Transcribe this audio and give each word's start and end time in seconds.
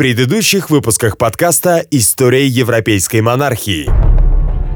предыдущих 0.00 0.70
выпусках 0.70 1.18
подкаста 1.18 1.84
«История 1.90 2.46
европейской 2.46 3.20
монархии». 3.20 3.86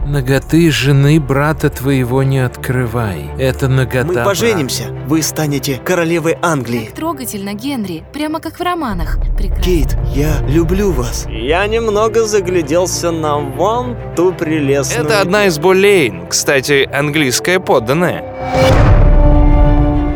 Наготы 0.07 0.71
жены 0.71 1.19
брата 1.19 1.71
твоего 1.71 2.23
не 2.23 2.41
открывай. 2.41 3.31
Это 3.39 3.68
нагота 3.68 4.05
Мы 4.05 4.15
поженимся. 4.23 4.91
Вы 5.07 5.23
станете 5.23 5.81
королевой 5.83 6.37
Англии. 6.42 6.84
Так 6.84 6.97
трогательно, 6.97 7.55
Генри. 7.55 8.05
Прямо 8.12 8.39
как 8.39 8.59
в 8.59 8.62
романах. 8.62 9.16
Прекрасно. 9.39 9.64
Кейт, 9.64 9.96
я 10.14 10.43
люблю 10.46 10.93
вас. 10.93 11.25
Я 11.30 11.66
немного 11.68 12.27
загляделся 12.27 13.11
на 13.11 13.38
вон 13.38 13.96
ту 14.14 14.30
прелестную... 14.34 15.06
Это 15.06 15.22
одна 15.22 15.46
из 15.46 15.59
Болейн, 15.59 16.27
кстати, 16.27 16.86
английская 16.93 17.61
подданная. 17.61 18.84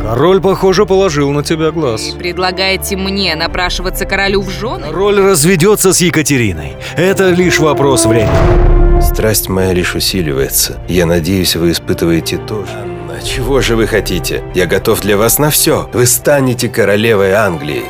Король, 0.09 0.41
похоже, 0.41 0.87
положил 0.87 1.29
на 1.29 1.43
тебя 1.43 1.69
глаз. 1.69 2.15
Предлагаете 2.17 2.97
мне 2.97 3.35
напрашиваться 3.35 4.05
королю 4.05 4.41
в 4.41 4.49
жены? 4.49 4.87
Король 4.87 5.21
разведется 5.21 5.93
с 5.93 6.01
Екатериной. 6.01 6.77
Это 6.97 7.29
лишь 7.29 7.59
вопрос 7.59 8.07
времени. 8.07 9.01
Страсть 9.03 9.49
моя 9.49 9.71
лишь 9.71 9.93
усиливается. 9.93 10.79
Я 10.87 11.05
надеюсь, 11.05 11.55
вы 11.55 11.69
испытываете 11.69 12.37
тоже. 12.37 12.71
Анна, 12.81 13.21
чего 13.21 13.61
же 13.61 13.75
вы 13.75 13.85
хотите? 13.85 14.43
Я 14.55 14.65
готов 14.65 14.99
для 15.01 15.15
вас 15.15 15.37
на 15.37 15.51
все. 15.51 15.87
Вы 15.93 16.07
станете 16.07 16.69
королевой 16.69 17.33
Англии. 17.33 17.83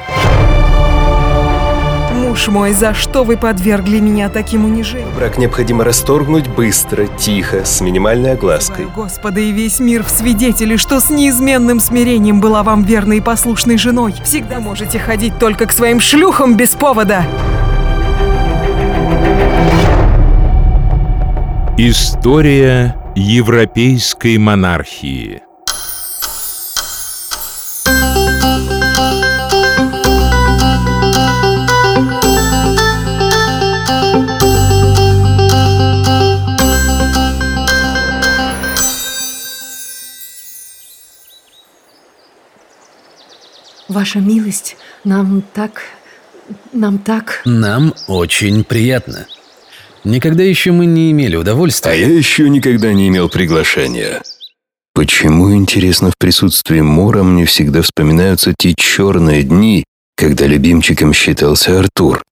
Муж 2.39 2.47
мой, 2.47 2.71
за 2.71 2.93
что 2.93 3.25
вы 3.25 3.35
подвергли 3.35 3.99
меня 3.99 4.29
таким 4.29 4.63
унижениям? 4.63 5.13
Брак 5.13 5.37
необходимо 5.37 5.83
расторгнуть 5.83 6.47
быстро, 6.47 7.05
тихо, 7.05 7.65
с 7.65 7.81
минимальной 7.81 8.31
оглаской. 8.31 8.87
Господа 8.95 9.41
и 9.41 9.51
весь 9.51 9.81
мир 9.81 10.05
в 10.05 10.09
свидетели, 10.09 10.77
что 10.77 11.01
с 11.01 11.09
неизменным 11.09 11.81
смирением 11.81 12.39
была 12.39 12.63
вам 12.63 12.83
верной 12.83 13.17
и 13.17 13.19
послушной 13.19 13.77
женой. 13.77 14.15
Всегда 14.23 14.61
можете 14.61 14.99
ходить 14.99 15.37
только 15.37 15.65
к 15.65 15.73
своим 15.73 15.99
шлюхам 15.99 16.55
без 16.55 16.69
повода. 16.69 17.25
История 21.77 22.95
европейской 23.17 24.37
монархии 24.37 25.41
Ваша 43.89 44.19
милость, 44.19 44.77
нам 45.03 45.41
так... 45.53 45.81
Нам 46.71 46.99
так... 46.99 47.41
Нам 47.45 47.95
очень 48.07 48.63
приятно. 48.63 49.25
Никогда 50.03 50.43
еще 50.43 50.71
мы 50.71 50.85
не 50.85 51.11
имели 51.11 51.35
удовольствия. 51.35 51.91
А 51.91 51.95
я 51.95 52.07
еще 52.07 52.49
никогда 52.49 52.93
не 52.93 53.07
имел 53.07 53.29
приглашения. 53.29 54.21
Почему, 54.93 55.55
интересно, 55.55 56.11
в 56.11 56.17
присутствии 56.19 56.81
Мора 56.81 57.23
мне 57.23 57.45
всегда 57.45 57.81
вспоминаются 57.81 58.53
те 58.57 58.75
черные 58.75 59.41
дни, 59.41 59.83
когда 60.15 60.45
любимчиком 60.45 61.11
считался 61.11 61.79
Артур? 61.79 62.23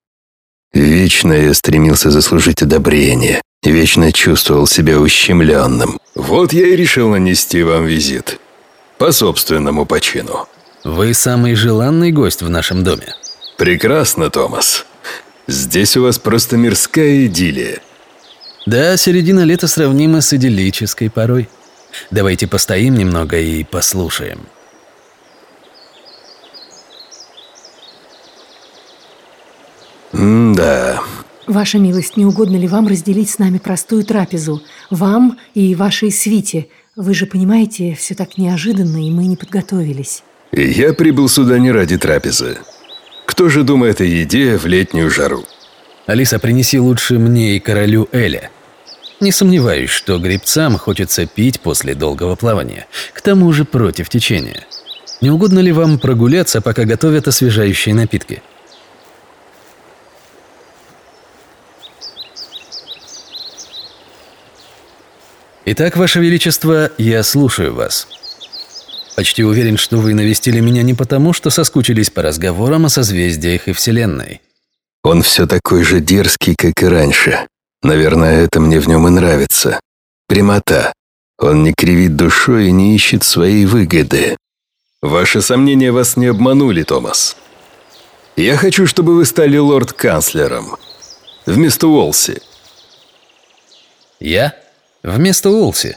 Вечно 0.72 1.32
я 1.32 1.54
стремился 1.54 2.10
заслужить 2.10 2.62
одобрение, 2.62 3.42
вечно 3.64 4.12
чувствовал 4.12 4.68
себя 4.68 5.00
ущемленным. 5.00 5.98
Вот 6.14 6.52
я 6.52 6.68
и 6.68 6.76
решил 6.76 7.10
нанести 7.10 7.62
вам 7.64 7.86
визит. 7.86 8.38
По 8.98 9.10
собственному 9.10 9.86
почину. 9.86 10.46
Вы 10.88 11.12
самый 11.12 11.54
желанный 11.54 12.12
гость 12.12 12.40
в 12.40 12.48
нашем 12.48 12.82
доме. 12.82 13.14
Прекрасно, 13.58 14.30
Томас. 14.30 14.86
Здесь 15.46 15.98
у 15.98 16.02
вас 16.02 16.18
просто 16.18 16.56
мирская 16.56 17.26
идиллия. 17.26 17.80
Да, 18.64 18.96
середина 18.96 19.40
лета 19.40 19.68
сравнима 19.68 20.22
с 20.22 20.32
идиллической 20.32 21.10
порой. 21.10 21.50
Давайте 22.10 22.46
постоим 22.46 22.94
немного 22.94 23.38
и 23.38 23.64
послушаем. 23.64 24.46
да. 30.14 31.02
Ваша 31.46 31.78
милость, 31.78 32.16
не 32.16 32.24
угодно 32.24 32.56
ли 32.56 32.66
вам 32.66 32.88
разделить 32.88 33.28
с 33.28 33.38
нами 33.38 33.58
простую 33.58 34.04
трапезу? 34.04 34.62
Вам 34.88 35.38
и 35.52 35.74
вашей 35.74 36.10
свите. 36.10 36.68
Вы 36.96 37.12
же 37.12 37.26
понимаете, 37.26 37.94
все 37.94 38.14
так 38.14 38.38
неожиданно, 38.38 39.06
и 39.06 39.10
мы 39.10 39.26
не 39.26 39.36
подготовились. 39.36 40.22
Я 40.52 40.92
прибыл 40.94 41.28
сюда 41.28 41.58
не 41.58 41.70
ради 41.70 41.98
трапезы. 41.98 42.58
Кто 43.26 43.48
же 43.48 43.62
думает 43.62 44.00
о 44.00 44.04
еде 44.04 44.56
в 44.56 44.66
летнюю 44.66 45.10
жару? 45.10 45.44
Алиса, 46.06 46.38
принеси 46.38 46.78
лучше 46.78 47.18
мне 47.18 47.56
и 47.56 47.60
королю 47.60 48.08
Эля. 48.12 48.50
Не 49.20 49.32
сомневаюсь, 49.32 49.90
что 49.90 50.18
гребцам 50.18 50.78
хочется 50.78 51.26
пить 51.26 51.60
после 51.60 51.94
долгого 51.94 52.34
плавания. 52.34 52.86
К 53.12 53.20
тому 53.20 53.52
же 53.52 53.64
против 53.64 54.08
течения. 54.08 54.64
Не 55.20 55.30
угодно 55.30 55.58
ли 55.58 55.72
вам 55.72 55.98
прогуляться, 55.98 56.60
пока 56.60 56.84
готовят 56.84 57.28
освежающие 57.28 57.94
напитки? 57.94 58.42
Итак, 65.66 65.96
Ваше 65.96 66.20
Величество, 66.20 66.90
я 66.96 67.22
слушаю 67.22 67.74
вас. 67.74 68.08
Почти 69.18 69.42
уверен, 69.42 69.76
что 69.78 69.96
вы 69.96 70.14
навестили 70.14 70.60
меня 70.60 70.84
не 70.84 70.94
потому, 70.94 71.32
что 71.32 71.50
соскучились 71.50 72.08
по 72.08 72.22
разговорам 72.22 72.86
о 72.86 72.88
созвездиях 72.88 73.66
и 73.66 73.72
Вселенной. 73.72 74.40
Он 75.02 75.22
все 75.22 75.48
такой 75.48 75.82
же 75.82 75.98
дерзкий, 75.98 76.54
как 76.54 76.80
и 76.84 76.86
раньше. 76.86 77.48
Наверное, 77.82 78.44
это 78.44 78.60
мне 78.60 78.78
в 78.78 78.86
нем 78.86 79.08
и 79.08 79.10
нравится. 79.10 79.80
Прямота. 80.28 80.92
Он 81.36 81.64
не 81.64 81.74
кривит 81.76 82.14
душой 82.14 82.68
и 82.68 82.70
не 82.70 82.94
ищет 82.94 83.24
своей 83.24 83.66
выгоды. 83.66 84.36
Ваши 85.02 85.42
сомнения 85.42 85.90
вас 85.90 86.16
не 86.16 86.26
обманули, 86.26 86.84
Томас. 86.84 87.36
Я 88.36 88.56
хочу, 88.56 88.86
чтобы 88.86 89.16
вы 89.16 89.24
стали 89.24 89.56
лорд-канцлером. 89.56 90.76
Вместо 91.44 91.88
Уолси. 91.88 92.40
Я? 94.20 94.54
Вместо 95.02 95.50
Уолси? 95.50 95.96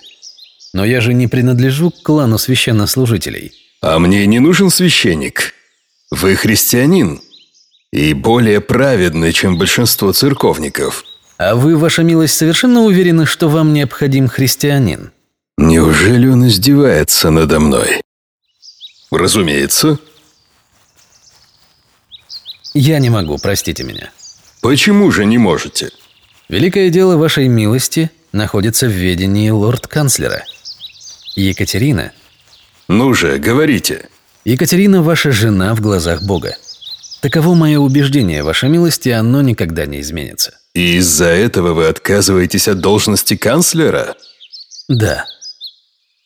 Но 0.74 0.86
я 0.86 1.02
же 1.02 1.14
не 1.14 1.28
принадлежу 1.28 1.92
к 1.92 2.02
клану 2.04 2.38
священнослужителей. 2.38 3.54
А 3.82 4.00
мне 4.00 4.26
не 4.26 4.40
нужен 4.40 4.70
священник. 4.70 5.54
Вы 6.12 6.36
христианин. 6.36 7.22
И 7.92 8.14
более 8.14 8.62
праведный, 8.62 9.34
чем 9.34 9.58
большинство 9.58 10.14
церковников. 10.14 11.04
А 11.38 11.56
вы, 11.56 11.76
ваша 11.76 12.04
милость, 12.04 12.38
совершенно 12.38 12.82
уверены, 12.82 13.26
что 13.26 13.50
вам 13.50 13.74
необходим 13.74 14.28
христианин? 14.28 15.12
Неужели 15.58 16.28
он 16.28 16.48
издевается 16.48 17.32
надо 17.32 17.60
мной? 17.60 18.02
Разумеется. 19.12 20.00
Я 22.74 23.00
не 23.00 23.10
могу, 23.10 23.38
простите 23.38 23.84
меня. 23.84 24.12
Почему 24.62 25.12
же 25.12 25.26
не 25.26 25.38
можете? 25.38 25.92
Великое 26.48 26.90
дело 26.90 27.18
вашей 27.18 27.48
милости 27.48 28.12
находится 28.32 28.88
в 28.88 28.92
ведении 28.92 29.50
лорд-канцлера. 29.50 30.44
Екатерина. 31.36 32.12
Ну 32.88 33.14
же, 33.14 33.38
говорите. 33.38 34.10
Екатерина 34.44 35.02
ваша 35.02 35.32
жена 35.32 35.76
в 35.76 35.82
глазах 35.82 36.24
Бога. 36.24 36.58
Таково 37.22 37.54
мое 37.54 37.80
убеждение, 37.80 38.44
ваша 38.44 38.68
милость, 38.68 39.06
и 39.08 39.12
оно 39.12 39.42
никогда 39.42 39.86
не 39.86 40.02
изменится. 40.02 40.58
И 40.74 40.96
из-за 40.96 41.26
этого 41.26 41.74
вы 41.74 41.88
отказываетесь 41.88 42.68
от 42.68 42.80
должности 42.80 43.36
канцлера? 43.36 44.16
Да. 44.88 45.26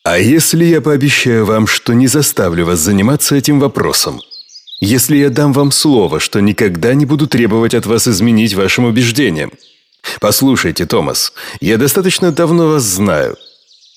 А 0.04 0.18
если 0.18 0.64
я 0.64 0.80
пообещаю 0.80 1.44
вам, 1.44 1.66
что 1.66 1.92
не 1.92 2.06
заставлю 2.06 2.64
вас 2.64 2.78
заниматься 2.78 3.36
этим 3.36 3.60
вопросом? 3.60 4.20
Если 4.80 5.16
я 5.16 5.30
дам 5.30 5.52
вам 5.52 5.72
слово, 5.72 6.20
что 6.20 6.40
никогда 6.40 6.94
не 6.94 7.06
буду 7.06 7.26
требовать 7.26 7.74
от 7.74 7.86
вас 7.86 8.08
изменить 8.08 8.54
вашим 8.54 8.84
убеждениям? 8.84 9.52
Послушайте, 10.20 10.86
Томас, 10.86 11.32
я 11.60 11.76
достаточно 11.76 12.32
давно 12.32 12.68
вас 12.68 12.82
знаю. 12.82 13.36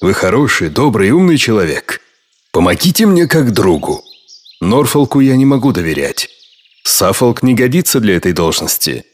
Вы 0.01 0.13
хороший, 0.13 0.69
добрый, 0.69 1.12
умный 1.12 1.38
человек. 1.38 2.00
Помогите 2.54 3.06
мне 3.06 3.28
как 3.28 3.51
другу. 3.51 4.01
Норфолку 4.62 5.19
я 5.19 5.36
не 5.36 5.46
могу 5.46 5.74
доверять. 5.74 6.30
Саффолк 6.86 7.44
не 7.44 7.54
годится 7.54 8.00
для 8.00 8.16
этой 8.16 8.31
должности. 8.31 9.06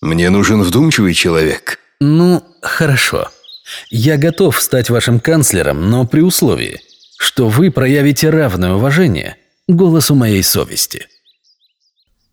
Мне 0.00 0.30
нужен 0.30 0.62
вдумчивый 0.62 1.14
человек. 1.14 1.78
Ну, 2.00 2.42
хорошо. 2.60 3.30
Я 3.88 4.16
готов 4.16 4.60
стать 4.60 4.90
вашим 4.90 5.20
канцлером, 5.20 5.90
но 5.90 6.06
при 6.06 6.22
условии, 6.22 6.80
что 7.18 7.48
вы 7.48 7.70
проявите 7.70 8.28
равное 8.30 8.74
уважение 8.74 9.36
голосу 9.68 10.16
моей 10.16 10.42
совести. 10.42 11.06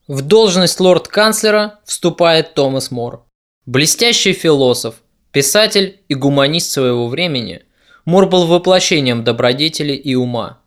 В 0.08 0.22
должность 0.22 0.80
лорд-канцлера 0.80 1.80
вступает 1.86 2.56
Томас 2.56 2.90
Мор. 2.90 3.24
Блестящий 3.68 4.34
философ, 4.34 4.96
писатель 5.32 6.02
и 6.08 6.16
гуманист 6.16 6.72
своего 6.72 7.08
времени– 7.08 7.62
Мор 8.06 8.28
был 8.28 8.48
воплощением 8.48 9.24
добродетели 9.24 9.94
и 9.94 10.16
ума. 10.16 10.60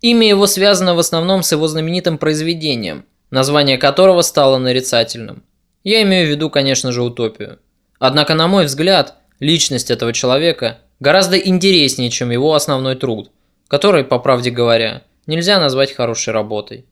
Имя 0.00 0.28
его 0.28 0.46
связано 0.46 0.94
в 0.94 0.98
основном 0.98 1.42
с 1.42 1.52
его 1.52 1.66
знаменитым 1.68 2.18
произведением 2.18 3.04
название 3.30 3.78
которого 3.78 4.22
стало 4.22 4.58
нарицательным. 4.58 5.42
Я 5.84 6.02
имею 6.02 6.26
в 6.26 6.30
виду, 6.30 6.50
конечно 6.50 6.92
же, 6.92 7.02
утопию. 7.02 7.58
Однако, 7.98 8.34
на 8.34 8.48
мой 8.48 8.64
взгляд, 8.66 9.14
личность 9.40 9.90
этого 9.90 10.12
человека 10.12 10.78
гораздо 11.00 11.36
интереснее, 11.36 12.10
чем 12.10 12.30
его 12.30 12.54
основной 12.54 12.96
труд, 12.96 13.30
который, 13.68 14.04
по 14.04 14.18
правде 14.18 14.50
говоря, 14.50 15.02
нельзя 15.26 15.60
назвать 15.60 15.92
хорошей 15.92 16.32
работой. 16.32 16.86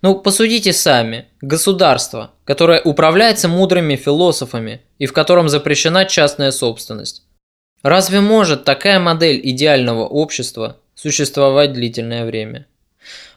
Ну, 0.00 0.14
посудите 0.14 0.72
сами. 0.72 1.26
Государство, 1.40 2.32
которое 2.44 2.80
управляется 2.80 3.48
мудрыми 3.48 3.96
философами 3.96 4.80
и 4.98 5.06
в 5.06 5.12
котором 5.12 5.48
запрещена 5.48 6.06
частная 6.06 6.50
собственность. 6.52 7.24
Разве 7.82 8.20
может 8.20 8.64
такая 8.64 8.98
модель 8.98 9.40
идеального 9.42 10.04
общества 10.04 10.78
существовать 10.94 11.72
длительное 11.72 12.24
время? 12.24 12.66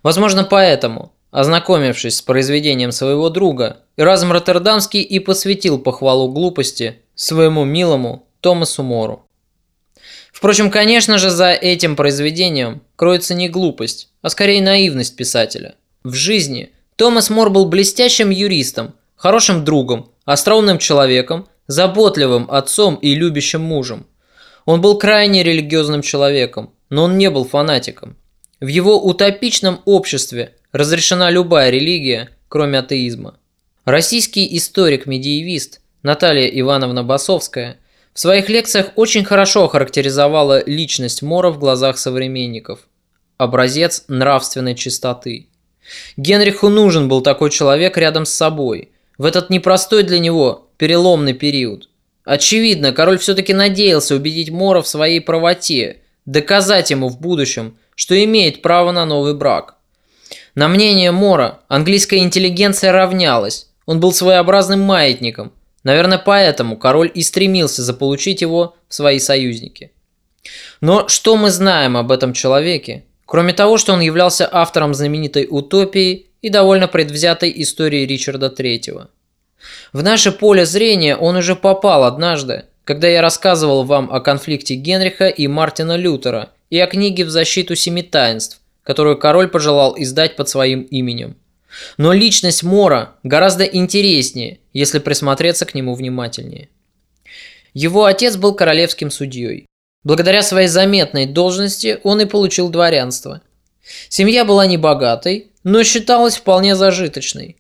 Возможно, 0.01 0.43
поэтому, 0.43 1.13
ознакомившись 1.29 2.17
с 2.17 2.21
произведением 2.21 2.91
своего 2.91 3.29
друга, 3.29 3.77
Эразм 3.97 4.31
Роттердамский 4.31 5.01
и 5.01 5.19
посвятил 5.19 5.77
похвалу 5.77 6.29
глупости 6.29 6.97
своему 7.13 7.65
милому 7.65 8.27
Томасу 8.39 8.81
Мору. 8.81 9.27
Впрочем, 10.33 10.71
конечно 10.71 11.19
же, 11.19 11.29
за 11.29 11.51
этим 11.51 11.95
произведением 11.95 12.81
кроется 12.95 13.35
не 13.35 13.47
глупость, 13.47 14.09
а 14.23 14.29
скорее 14.29 14.63
наивность 14.63 15.15
писателя. 15.15 15.75
В 16.03 16.15
жизни 16.15 16.71
Томас 16.95 17.29
Мор 17.29 17.51
был 17.51 17.65
блестящим 17.65 18.31
юристом, 18.31 18.95
хорошим 19.15 19.63
другом, 19.63 20.09
остроумным 20.25 20.79
человеком, 20.79 21.47
заботливым 21.67 22.47
отцом 22.49 22.95
и 22.95 23.13
любящим 23.13 23.61
мужем. 23.61 24.07
Он 24.65 24.81
был 24.81 24.97
крайне 24.97 25.43
религиозным 25.43 26.01
человеком, 26.01 26.71
но 26.89 27.03
он 27.03 27.17
не 27.17 27.29
был 27.29 27.45
фанатиком. 27.45 28.17
В 28.59 28.67
его 28.67 29.01
утопичном 29.01 29.81
обществе 29.85 30.55
разрешена 30.71 31.29
любая 31.31 31.69
религия, 31.69 32.29
кроме 32.47 32.79
атеизма. 32.79 33.35
Российский 33.85 34.57
историк-медиевист 34.57 35.81
Наталья 36.03 36.47
Ивановна 36.47 37.03
Басовская 37.03 37.77
в 38.13 38.19
своих 38.19 38.49
лекциях 38.49 38.91
очень 38.95 39.23
хорошо 39.23 39.67
характеризовала 39.67 40.63
личность 40.65 41.21
Мора 41.21 41.49
в 41.49 41.59
глазах 41.59 41.97
современников. 41.97 42.81
Образец 43.37 44.03
нравственной 44.07 44.75
чистоты. 44.75 45.47
Генриху 46.17 46.69
нужен 46.69 47.07
был 47.07 47.21
такой 47.21 47.49
человек 47.49 47.97
рядом 47.97 48.25
с 48.25 48.33
собой, 48.33 48.91
в 49.17 49.25
этот 49.25 49.49
непростой 49.49 50.03
для 50.03 50.19
него 50.19 50.69
переломный 50.77 51.33
период. 51.33 51.89
Очевидно, 52.23 52.91
король 52.93 53.17
все-таки 53.17 53.53
надеялся 53.53 54.15
убедить 54.15 54.51
Мора 54.51 54.81
в 54.81 54.87
своей 54.87 55.21
правоте, 55.21 55.97
доказать 56.25 56.91
ему 56.91 57.09
в 57.09 57.19
будущем, 57.19 57.77
что 57.95 58.21
имеет 58.23 58.61
право 58.61 58.91
на 58.91 59.05
новый 59.05 59.33
брак. 59.33 59.75
На 60.55 60.67
мнение 60.67 61.11
Мора 61.11 61.59
английская 61.67 62.19
интеллигенция 62.19 62.91
равнялась, 62.91 63.67
он 63.85 63.99
был 63.99 64.13
своеобразным 64.13 64.81
маятником. 64.81 65.51
Наверное, 65.83 66.19
поэтому 66.19 66.77
король 66.77 67.11
и 67.13 67.23
стремился 67.23 67.81
заполучить 67.81 68.41
его 68.41 68.75
в 68.87 68.93
свои 68.93 69.17
союзники. 69.17 69.91
Но 70.79 71.07
что 71.07 71.37
мы 71.37 71.49
знаем 71.49 71.97
об 71.97 72.11
этом 72.11 72.33
человеке, 72.33 73.05
Кроме 73.31 73.53
того, 73.53 73.77
что 73.77 73.93
он 73.93 74.01
являлся 74.01 74.49
автором 74.51 74.93
знаменитой 74.93 75.47
«Утопии» 75.49 76.25
и 76.41 76.49
довольно 76.49 76.89
предвзятой 76.89 77.49
истории 77.61 78.05
Ричарда 78.05 78.47
III. 78.47 79.07
В 79.93 80.03
наше 80.03 80.31
поле 80.31 80.65
зрения 80.65 81.15
он 81.15 81.35
уже 81.35 81.55
попал 81.55 82.03
однажды, 82.03 82.65
когда 82.83 83.07
я 83.07 83.21
рассказывал 83.21 83.83
вам 83.83 84.11
о 84.11 84.19
конфликте 84.19 84.75
Генриха 84.75 85.27
и 85.27 85.47
Мартина 85.47 85.95
Лютера 85.95 86.49
и 86.69 86.79
о 86.79 86.87
книге 86.87 87.25
«В 87.25 87.29
защиту 87.29 87.75
семи 87.75 88.03
таинств», 88.03 88.61
которую 88.83 89.17
король 89.17 89.47
пожелал 89.47 89.95
издать 89.97 90.35
под 90.35 90.49
своим 90.49 90.81
именем. 90.81 91.35
Но 91.97 92.13
личность 92.13 92.63
Мора 92.63 93.15
гораздо 93.23 93.63
интереснее, 93.63 94.59
если 94.73 94.99
присмотреться 94.99 95.65
к 95.65 95.73
нему 95.73 95.95
внимательнее. 95.95 96.69
Его 97.73 98.05
отец 98.05 98.35
был 98.35 98.53
королевским 98.53 99.11
судьей. 99.11 99.67
Благодаря 100.03 100.41
своей 100.41 100.67
заметной 100.67 101.27
должности 101.27 101.99
он 102.03 102.21
и 102.21 102.25
получил 102.25 102.69
дворянство. 102.69 103.41
Семья 104.09 104.45
была 104.45 104.65
небогатой, 104.65 105.51
но 105.63 105.83
считалась 105.83 106.37
вполне 106.37 106.75
зажиточной. 106.75 107.57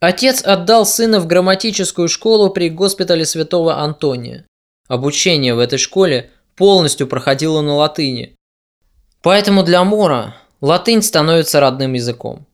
Отец 0.00 0.42
отдал 0.44 0.84
сына 0.86 1.20
в 1.20 1.26
грамматическую 1.26 2.08
школу 2.08 2.50
при 2.50 2.68
госпитале 2.68 3.24
святого 3.24 3.78
Антония. 3.78 4.44
Обучение 4.88 5.54
в 5.54 5.58
этой 5.58 5.78
школе 5.78 6.30
полностью 6.56 7.06
проходило 7.06 7.60
на 7.62 7.74
латыни. 7.74 8.36
Поэтому 9.22 9.62
для 9.62 9.82
Мора 9.82 10.36
латынь 10.60 11.02
становится 11.02 11.60
родным 11.60 11.94
языком. 11.94 12.46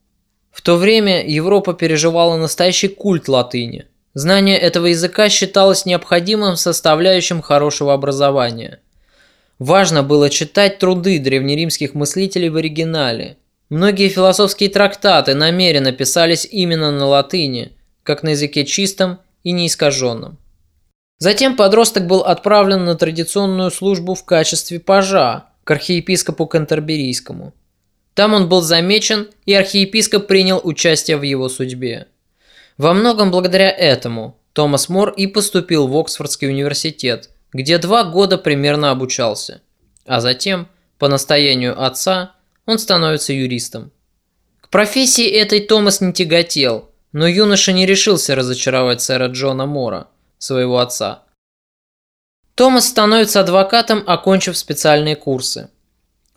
В 0.53 0.63
то 0.63 0.77
время 0.77 1.27
Европа 1.27 1.75
переживала 1.75 2.37
настоящий 2.37 2.89
культ 2.89 3.29
латыни. 3.29 3.87
Знание 4.15 4.59
этого 4.59 4.87
языка 4.87 5.29
считалось 5.29 5.87
необходимым 5.87 6.57
составляющим 6.57 7.43
хорошего 7.43 7.93
образования– 7.93 8.81
Важно 9.61 10.03
было 10.03 10.31
читать 10.31 10.79
труды 10.79 11.19
древнеримских 11.19 11.93
мыслителей 11.93 12.49
в 12.49 12.57
оригинале. 12.57 13.37
Многие 13.71 14.09
философские 14.09 14.69
трактаты 14.69 15.35
намеренно 15.35 15.93
писались 15.93 16.47
именно 16.51 16.91
на 16.91 17.07
латыни, 17.07 17.73
как 18.03 18.23
на 18.23 18.31
языке 18.31 18.67
чистом 18.67 19.21
и 19.43 19.53
неискаженном. 19.53 20.39
Затем 21.19 21.57
подросток 21.57 22.07
был 22.07 22.21
отправлен 22.21 22.85
на 22.85 22.95
традиционную 22.97 23.71
службу 23.71 24.15
в 24.15 24.25
качестве 24.25 24.79
пажа 24.79 25.47
к 25.65 25.71
архиепископу 25.71 26.47
Кантерберийскому. 26.47 27.55
Там 28.15 28.35
он 28.35 28.49
был 28.49 28.61
замечен, 28.61 29.29
и 29.47 29.55
архиепископ 29.55 30.27
принял 30.27 30.61
участие 30.63 31.17
в 31.17 31.23
его 31.23 31.49
судьбе. 31.49 32.09
Во 32.77 32.93
многом 32.93 33.31
благодаря 33.31 33.71
этому 33.71 34.37
Томас 34.53 34.91
Мор 34.91 35.11
и 35.11 35.27
поступил 35.27 35.87
в 35.87 35.97
Оксфордский 35.97 36.49
университет– 36.49 37.31
где 37.53 37.79
два 37.79 38.05
года 38.05 38.39
примерно 38.39 38.91
обучался, 38.91 39.63
а 40.07 40.21
затем, 40.21 40.69
по 40.99 41.09
настоянию 41.09 41.83
отца, 41.83 42.35
он 42.67 42.79
становится 42.79 43.33
юристом. 43.33 43.93
К 44.61 44.69
профессии 44.69 45.27
этой 45.29 45.61
Томас 45.61 46.01
не 46.01 46.13
тяготел, 46.13 46.91
но 47.13 47.27
юноша 47.27 47.73
не 47.73 47.87
решился 47.87 48.35
разочаровать 48.35 49.03
сэра 49.03 49.29
Джона 49.29 49.67
Мора, 49.67 50.09
своего 50.39 50.79
отца. 50.79 51.25
Томас 52.55 52.89
становится 52.89 53.41
адвокатом, 53.41 54.05
окончив 54.07 54.57
специальные 54.57 55.17
курсы. 55.17 55.71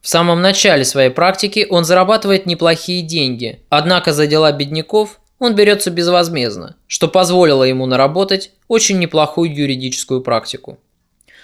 В 0.02 0.08
самом 0.08 0.42
начале 0.42 0.84
своей 0.84 1.10
практики 1.10 1.66
он 1.70 1.86
зарабатывает 1.86 2.46
неплохие 2.46 3.02
деньги, 3.02 3.62
однако 3.70 4.14
за 4.14 4.28
дела 4.28 4.52
бедняков 4.52 5.20
он 5.40 5.56
берется 5.56 5.92
безвозмездно, 5.92 6.78
что 6.88 7.08
позволило 7.08 7.64
ему 7.64 7.86
наработать 7.86 8.52
очень 8.68 9.00
неплохую 9.00 9.54
юридическую 9.54 10.22
практику. 10.22 10.80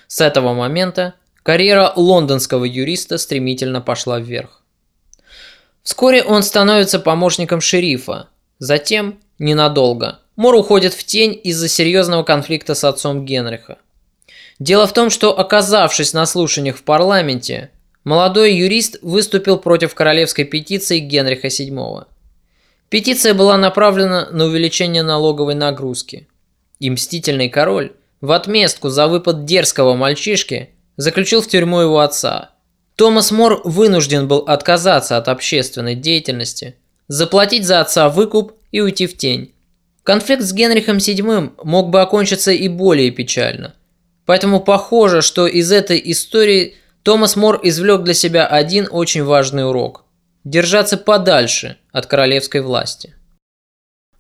С 0.07 0.21
этого 0.21 0.53
момента 0.53 1.15
карьера 1.43 1.93
лондонского 1.95 2.65
юриста 2.65 3.17
стремительно 3.17 3.81
пошла 3.81 4.19
вверх. 4.19 4.58
Вскоре 5.89 6.21
он 6.21 6.43
становится 6.43 6.99
помощником 6.99 7.61
шерифа. 7.61 8.27
Затем, 8.59 9.17
ненадолго, 9.39 10.19
Мор 10.35 10.53
уходит 10.53 10.93
в 10.93 11.03
тень 11.03 11.41
из-за 11.43 11.67
серьезного 11.67 12.21
конфликта 12.21 12.75
с 12.75 12.83
отцом 12.83 13.25
Генриха. 13.25 13.79
Дело 14.59 14.85
в 14.85 14.93
том, 14.93 15.09
что 15.09 15.35
оказавшись 15.35 16.13
на 16.13 16.27
слушаниях 16.27 16.77
в 16.77 16.83
парламенте, 16.83 17.71
молодой 18.03 18.53
юрист 18.53 18.99
выступил 19.01 19.57
против 19.57 19.95
королевской 19.95 20.45
петиции 20.45 20.99
Генриха 20.99 21.47
VII. 21.47 22.05
Петиция 22.89 23.33
была 23.33 23.57
направлена 23.57 24.29
на 24.29 24.45
увеличение 24.45 25.01
налоговой 25.01 25.55
нагрузки. 25.55 26.27
И 26.77 26.91
мстительный 26.91 27.49
король 27.49 27.93
в 28.21 28.31
отместку 28.31 28.89
за 28.89 29.07
выпад 29.07 29.45
дерзкого 29.45 29.95
мальчишки 29.95 30.69
заключил 30.97 31.41
в 31.41 31.47
тюрьму 31.47 31.79
его 31.79 31.99
отца. 31.99 32.51
Томас 32.99 33.31
Мор 33.31 33.61
вынужден 33.63 34.27
был 34.27 34.39
отказаться 34.39 35.15
от 35.15 35.29
общественной 35.29 35.95
деятельности, 35.95 36.75
заплатить 37.07 37.65
за 37.65 37.79
отца 37.79 38.09
выкуп 38.09 38.51
и 38.73 38.81
уйти 38.81 39.07
в 39.07 39.15
тень. 39.15 39.53
Конфликт 40.03 40.43
с 40.43 40.51
Генрихом 40.51 40.97
VII 40.97 41.53
мог 41.63 41.91
бы 41.91 42.01
окончиться 42.01 42.51
и 42.51 42.67
более 42.67 43.11
печально. 43.11 43.73
Поэтому 44.25 44.59
похоже, 44.59 45.21
что 45.21 45.47
из 45.47 45.71
этой 45.71 46.01
истории 46.11 46.75
Томас 47.03 47.37
Мор 47.37 47.61
извлек 47.63 48.03
для 48.03 48.13
себя 48.13 48.45
один 48.45 48.89
очень 48.91 49.23
важный 49.23 49.65
урок– 49.65 50.03
держаться 50.43 50.97
подальше 50.97 51.77
от 51.93 52.05
королевской 52.05 52.59
власти. 52.59 53.15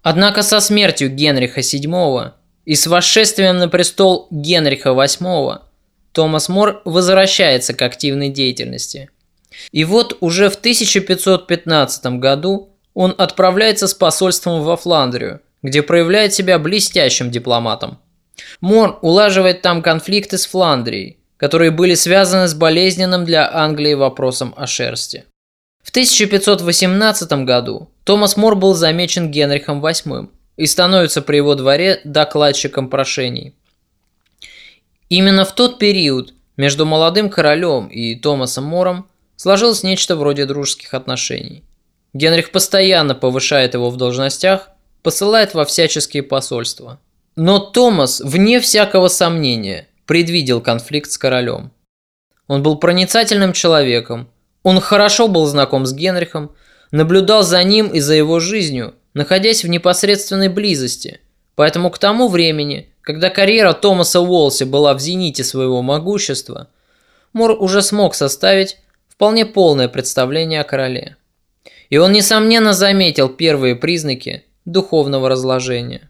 Однако 0.03 0.41
со 0.41 0.61
смертью 0.61 1.09
Генриха 1.09 1.59
VII 1.59 2.31
и 2.63 2.75
с 2.75 2.87
восшествием 2.87 3.57
на 3.57 3.67
престол 3.67 4.27
Генриха 4.31 4.91
VIII 4.91 5.63
Томас 6.19 6.49
Мор 6.49 6.81
возвращается 6.83 7.73
к 7.73 7.81
активной 7.81 8.27
деятельности. 8.27 9.09
И 9.71 9.85
вот 9.85 10.17
уже 10.19 10.49
в 10.49 10.55
1515 10.55 12.19
году 12.19 12.75
он 12.93 13.15
отправляется 13.17 13.87
с 13.87 13.93
посольством 13.93 14.63
во 14.63 14.75
Фландрию, 14.75 15.39
где 15.63 15.81
проявляет 15.81 16.33
себя 16.33 16.59
блестящим 16.59 17.31
дипломатом. 17.31 17.99
Мор 18.59 18.99
улаживает 19.01 19.61
там 19.61 19.81
конфликты 19.81 20.37
с 20.37 20.45
Фландрией, 20.45 21.19
которые 21.37 21.71
были 21.71 21.93
связаны 21.93 22.49
с 22.49 22.53
болезненным 22.53 23.23
для 23.23 23.49
Англии 23.49 23.93
вопросом 23.93 24.53
о 24.57 24.67
шерсти. 24.67 25.23
В 25.81 25.89
1518 25.89 27.31
году 27.45 27.93
Томас 28.03 28.35
Мор 28.35 28.57
был 28.57 28.73
замечен 28.73 29.31
Генрихом 29.31 29.81
VIII 29.81 30.27
и 30.57 30.65
становится 30.65 31.21
при 31.21 31.37
его 31.37 31.55
дворе 31.55 32.01
докладчиком 32.03 32.89
прошений. 32.89 33.55
Именно 35.09 35.43
в 35.43 35.53
тот 35.53 35.79
период 35.79 36.33
между 36.55 36.85
молодым 36.85 37.29
королем 37.29 37.87
и 37.87 38.15
Томасом 38.15 38.65
Мором 38.65 39.07
сложилось 39.35 39.83
нечто 39.83 40.15
вроде 40.15 40.45
дружеских 40.45 40.93
отношений. 40.93 41.63
Генрих 42.13 42.51
постоянно 42.51 43.15
повышает 43.15 43.73
его 43.73 43.89
в 43.89 43.97
должностях, 43.97 44.69
посылает 45.01 45.53
во 45.53 45.65
всяческие 45.65 46.23
посольства. 46.23 46.99
Но 47.35 47.59
Томас, 47.59 48.21
вне 48.21 48.59
всякого 48.59 49.07
сомнения, 49.07 49.87
предвидел 50.05 50.61
конфликт 50.61 51.11
с 51.11 51.17
королем. 51.17 51.71
Он 52.47 52.61
был 52.63 52.77
проницательным 52.77 53.53
человеком, 53.53 54.29
он 54.63 54.79
хорошо 54.81 55.27
был 55.27 55.45
знаком 55.45 55.85
с 55.85 55.93
Генрихом, 55.93 56.51
наблюдал 56.91 57.43
за 57.43 57.63
ним 57.63 57.87
и 57.87 57.99
за 57.99 58.15
его 58.15 58.39
жизнью, 58.39 58.95
находясь 59.13 59.63
в 59.63 59.69
непосредственной 59.69 60.49
близости. 60.49 61.21
Поэтому 61.55 61.89
к 61.91 61.97
тому 61.97 62.27
времени, 62.27 62.88
когда 63.01 63.29
карьера 63.29 63.73
Томаса 63.73 64.21
Уолси 64.21 64.63
была 64.63 64.93
в 64.93 64.99
зените 64.99 65.43
своего 65.43 65.81
могущества, 65.81 66.69
Мор 67.33 67.51
уже 67.59 67.81
смог 67.81 68.15
составить 68.15 68.77
вполне 69.07 69.45
полное 69.45 69.87
представление 69.87 70.61
о 70.61 70.63
короле. 70.63 71.15
И 71.89 71.97
он, 71.97 72.11
несомненно, 72.11 72.73
заметил 72.73 73.29
первые 73.29 73.75
признаки 73.75 74.43
духовного 74.65 75.29
разложения. 75.29 76.09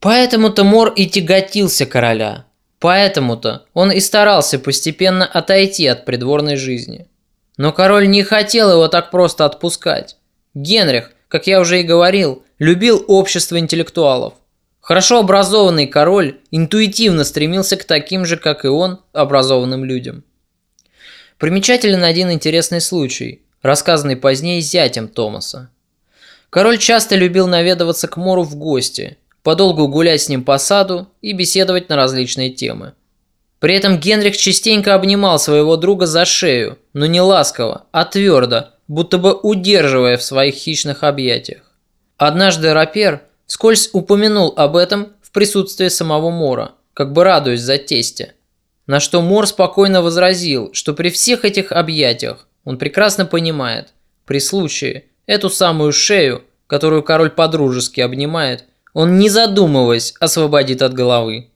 Поэтому-то 0.00 0.64
Мор 0.64 0.92
и 0.94 1.06
тяготился 1.06 1.86
короля. 1.86 2.46
Поэтому-то 2.80 3.66
он 3.74 3.92
и 3.92 4.00
старался 4.00 4.58
постепенно 4.58 5.24
отойти 5.24 5.86
от 5.86 6.04
придворной 6.04 6.56
жизни. 6.56 7.06
Но 7.56 7.72
король 7.72 8.08
не 8.08 8.24
хотел 8.24 8.72
его 8.72 8.88
так 8.88 9.12
просто 9.12 9.44
отпускать. 9.44 10.16
Генрих, 10.54 11.12
как 11.28 11.46
я 11.46 11.60
уже 11.60 11.80
и 11.80 11.84
говорил, 11.84 12.42
любил 12.58 13.04
общество 13.06 13.58
интеллектуалов. 13.58 14.34
Хорошо 14.82 15.20
образованный 15.20 15.86
король 15.86 16.40
интуитивно 16.50 17.22
стремился 17.22 17.76
к 17.76 17.84
таким 17.84 18.26
же, 18.26 18.36
как 18.36 18.64
и 18.64 18.68
он, 18.68 18.98
образованным 19.12 19.84
людям. 19.84 20.24
Примечателен 21.38 22.02
один 22.02 22.32
интересный 22.32 22.80
случай, 22.80 23.42
рассказанный 23.62 24.16
позднее 24.16 24.60
зятем 24.60 25.06
Томаса. 25.06 25.70
Король 26.50 26.78
часто 26.78 27.14
любил 27.14 27.46
наведываться 27.46 28.08
к 28.08 28.16
Мору 28.16 28.42
в 28.42 28.56
гости, 28.56 29.18
подолгу 29.44 29.86
гулять 29.86 30.22
с 30.22 30.28
ним 30.28 30.42
по 30.42 30.58
саду 30.58 31.06
и 31.20 31.32
беседовать 31.32 31.88
на 31.88 31.94
различные 31.94 32.50
темы. 32.50 32.94
При 33.60 33.76
этом 33.76 33.98
Генрих 33.98 34.36
частенько 34.36 34.96
обнимал 34.96 35.38
своего 35.38 35.76
друга 35.76 36.06
за 36.06 36.24
шею, 36.24 36.76
но 36.92 37.06
не 37.06 37.20
ласково, 37.20 37.86
а 37.92 38.04
твердо, 38.04 38.70
будто 38.88 39.18
бы 39.18 39.32
удерживая 39.32 40.16
в 40.16 40.24
своих 40.24 40.56
хищных 40.56 41.04
объятиях. 41.04 41.62
Однажды 42.16 42.74
Рапер 42.74 43.22
вскользь 43.46 43.90
упомянул 43.92 44.52
об 44.56 44.76
этом 44.76 45.12
в 45.22 45.30
присутствии 45.30 45.88
самого 45.88 46.30
Мора, 46.30 46.72
как 46.94 47.12
бы 47.12 47.24
радуясь 47.24 47.60
за 47.60 47.78
тестя. 47.78 48.32
На 48.86 49.00
что 49.00 49.22
Мор 49.22 49.46
спокойно 49.46 50.02
возразил, 50.02 50.70
что 50.72 50.94
при 50.94 51.10
всех 51.10 51.44
этих 51.44 51.72
объятиях 51.72 52.46
он 52.64 52.78
прекрасно 52.78 53.26
понимает, 53.26 53.94
при 54.26 54.40
случае 54.40 55.04
эту 55.26 55.50
самую 55.50 55.92
шею, 55.92 56.42
которую 56.66 57.02
король 57.02 57.30
подружески 57.30 58.00
обнимает, 58.00 58.64
он 58.92 59.18
не 59.18 59.28
задумываясь 59.28 60.14
освободит 60.20 60.82
от 60.82 60.94
головы. 60.94 61.50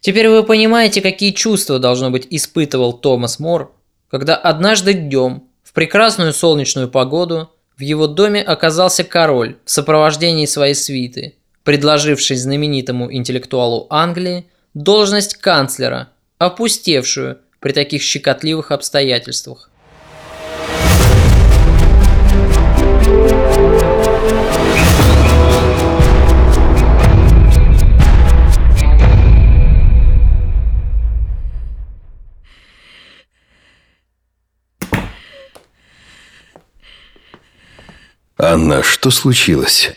Теперь 0.00 0.28
вы 0.28 0.44
понимаете, 0.44 1.02
какие 1.02 1.32
чувства, 1.32 1.78
должно 1.78 2.10
быть, 2.10 2.26
испытывал 2.30 2.92
Томас 2.92 3.38
Мор, 3.38 3.72
когда 4.10 4.36
однажды 4.36 4.94
днем, 4.94 5.44
в 5.62 5.72
прекрасную 5.72 6.32
солнечную 6.32 6.88
погоду, 6.88 7.50
в 7.78 7.82
его 7.82 8.08
доме 8.08 8.42
оказался 8.42 9.04
король 9.04 9.56
в 9.64 9.70
сопровождении 9.70 10.46
своей 10.46 10.74
свиты, 10.74 11.36
предложивший 11.62 12.36
знаменитому 12.36 13.12
интеллектуалу 13.12 13.86
Англии 13.88 14.46
должность 14.74 15.34
канцлера, 15.34 16.08
опустевшую 16.38 17.38
при 17.60 17.72
таких 17.72 18.02
щекотливых 18.02 18.72
обстоятельствах. 18.72 19.67
Анна, 38.38 38.84
что 38.84 39.10
случилось? 39.10 39.90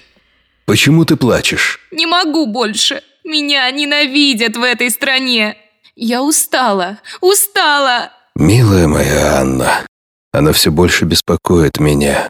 Почему 0.65 1.05
ты 1.05 1.15
плачешь? 1.15 1.79
Не 1.91 2.07
могу 2.07 2.47
больше. 2.47 3.03
Меня 3.23 3.69
ненавидят 3.69 4.57
в 4.57 4.63
этой 4.63 4.89
стране. 4.89 5.57
Я 5.95 6.23
устала, 6.23 6.99
устала. 7.21 8.11
Милая 8.35 8.87
моя 8.87 9.39
Анна, 9.41 9.85
она 10.31 10.53
все 10.53 10.71
больше 10.71 11.05
беспокоит 11.05 11.79
меня. 11.79 12.29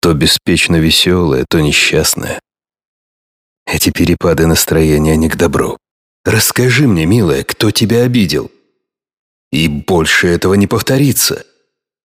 То 0.00 0.12
беспечно 0.12 0.76
веселая, 0.76 1.44
то 1.48 1.60
несчастная. 1.60 2.40
Эти 3.64 3.90
перепады 3.90 4.46
настроения 4.46 5.16
не 5.16 5.28
к 5.28 5.36
добру. 5.36 5.78
Расскажи 6.24 6.88
мне, 6.88 7.06
милая, 7.06 7.44
кто 7.44 7.70
тебя 7.70 8.02
обидел? 8.02 8.50
И 9.52 9.68
больше 9.68 10.26
этого 10.26 10.54
не 10.54 10.66
повторится. 10.66 11.46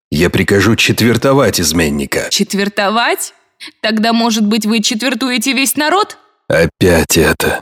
Я 0.10 0.30
прикажу 0.30 0.76
четвертовать 0.76 1.60
изменника. 1.60 2.28
Четвертовать? 2.32 3.34
Тогда, 3.82 4.14
может 4.14 4.46
быть, 4.46 4.66
вы 4.66 4.82
четвертуете 4.82 5.54
весь 5.54 5.76
народ? 5.76 6.18
Опять 6.48 7.18
это. 7.18 7.62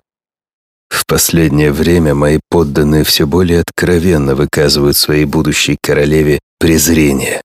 В 0.89 1.05
последнее 1.07 1.71
время 1.71 2.13
мои 2.13 2.39
подданные 2.49 3.03
все 3.03 3.25
более 3.25 3.61
откровенно 3.61 4.35
выказывают 4.35 4.95
своей 4.95 5.25
будущей 5.25 5.77
королеве 5.81 6.39
презрение. 6.59 7.41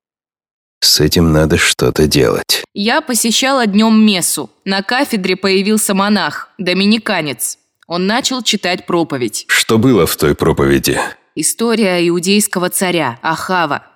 С 0.83 1.00
этим 1.00 1.33
надо 1.33 1.57
что-то 1.57 2.07
делать. 2.07 2.64
Я 2.75 3.00
посещала 3.00 3.66
днем 3.66 4.04
мессу. 4.04 4.50
На 4.64 4.83
кафедре 4.83 5.37
появился 5.37 5.95
монах, 5.95 6.50
доминиканец. 6.59 7.59
Он 7.87 8.07
начал 8.07 8.42
читать 8.42 8.87
проповедь. 8.87 9.45
Что 9.49 9.78
было 9.78 10.07
в 10.07 10.16
той 10.16 10.35
проповеди? 10.35 10.99
История 11.35 12.07
иудейского 12.09 12.71
царя 12.71 13.19
Ахава. 13.23 13.89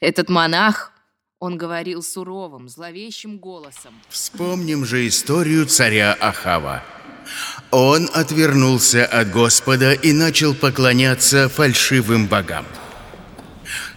Этот 0.00 0.28
монах, 0.28 0.92
он 1.38 1.58
говорил 1.58 2.02
суровым, 2.02 2.68
зловещим 2.68 3.38
голосом. 3.38 3.94
Вспомним 4.08 4.84
же 4.84 5.06
историю 5.06 5.66
царя 5.66 6.16
Ахава. 6.18 6.82
Он 7.70 8.08
отвернулся 8.14 9.04
от 9.04 9.30
Господа 9.30 9.92
и 9.92 10.12
начал 10.12 10.54
поклоняться 10.54 11.48
фальшивым 11.48 12.26
богам. 12.26 12.64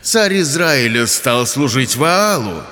Царь 0.02 0.40
Израиля 0.40 1.06
стал 1.08 1.46
служить 1.46 1.96
Ваалу, 1.96 2.64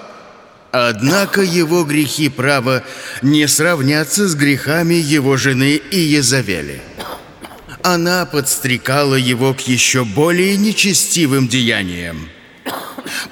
однако 0.72 1.42
его 1.42 1.84
грехи 1.84 2.30
права 2.30 2.84
не 3.22 3.48
сравнятся 3.48 4.28
с 4.28 4.36
грехами 4.36 4.96
его 4.96 5.38
жены 5.38 5.76
и 5.76 6.00
Езавели. 6.00 6.82
Она 7.84 8.26
подстрекала 8.26 9.16
его 9.16 9.54
к 9.54 9.62
еще 9.62 10.04
более 10.04 10.58
нечестивым 10.58 11.48
деяниям. 11.48 12.30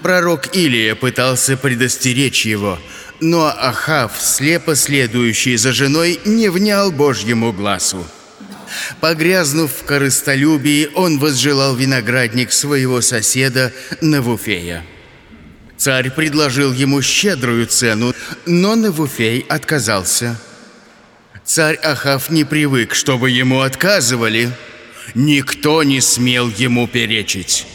Пророк 0.02 0.56
Илия 0.56 0.96
пытался 0.96 1.58
предостеречь 1.58 2.46
его, 2.46 2.80
но 3.20 3.48
Ахав, 3.48 4.14
слепо 4.20 4.76
следующий 4.76 5.58
за 5.58 5.72
женой, 5.74 6.20
не 6.26 6.50
внял 6.50 6.92
Божьему 6.92 7.54
глазу. 7.54 8.06
Погрязнув 9.00 9.72
в 9.72 9.86
корыстолюбии, 9.86 10.90
он 10.96 11.20
возжелал 11.20 11.76
виноградник 11.76 12.52
своего 12.52 13.02
соседа 13.02 13.72
Навуфея. 14.02 14.84
Царь 15.78 16.10
предложил 16.10 16.74
ему 16.74 17.02
щедрую 17.02 17.68
цену, 17.68 18.14
но 18.46 18.76
Навуфей 18.76 19.46
отказался. 19.50 20.40
Царь 21.44 21.76
Ахав 21.76 22.30
не 22.30 22.44
привык, 22.44 22.96
чтобы 22.96 23.30
ему 23.30 23.62
отказывали. 23.62 24.52
Никто 25.14 25.84
не 25.84 26.02
смел 26.02 26.50
ему 26.50 26.88
перечить. 26.88 27.68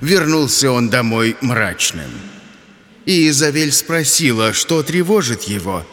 Вернулся 0.00 0.70
он 0.70 0.90
домой 0.90 1.36
мрачным. 1.40 2.10
И 3.06 3.28
Изавель 3.28 3.72
спросила, 3.72 4.52
что 4.52 4.82
тревожит 4.82 5.44
его. 5.44 5.86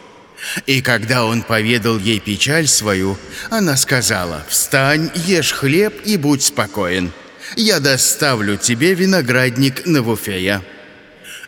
И 0.66 0.82
когда 0.82 1.24
он 1.24 1.42
поведал 1.42 1.98
ей 1.98 2.20
печаль 2.20 2.66
свою, 2.66 3.16
она 3.50 3.76
сказала, 3.76 4.44
«Встань, 4.48 5.10
ешь 5.14 5.52
хлеб 5.52 5.94
и 6.04 6.16
будь 6.16 6.42
спокоен. 6.42 7.10
Я 7.56 7.80
доставлю 7.80 8.56
тебе 8.56 8.94
виноградник 8.94 9.86
Навуфея». 9.86 10.62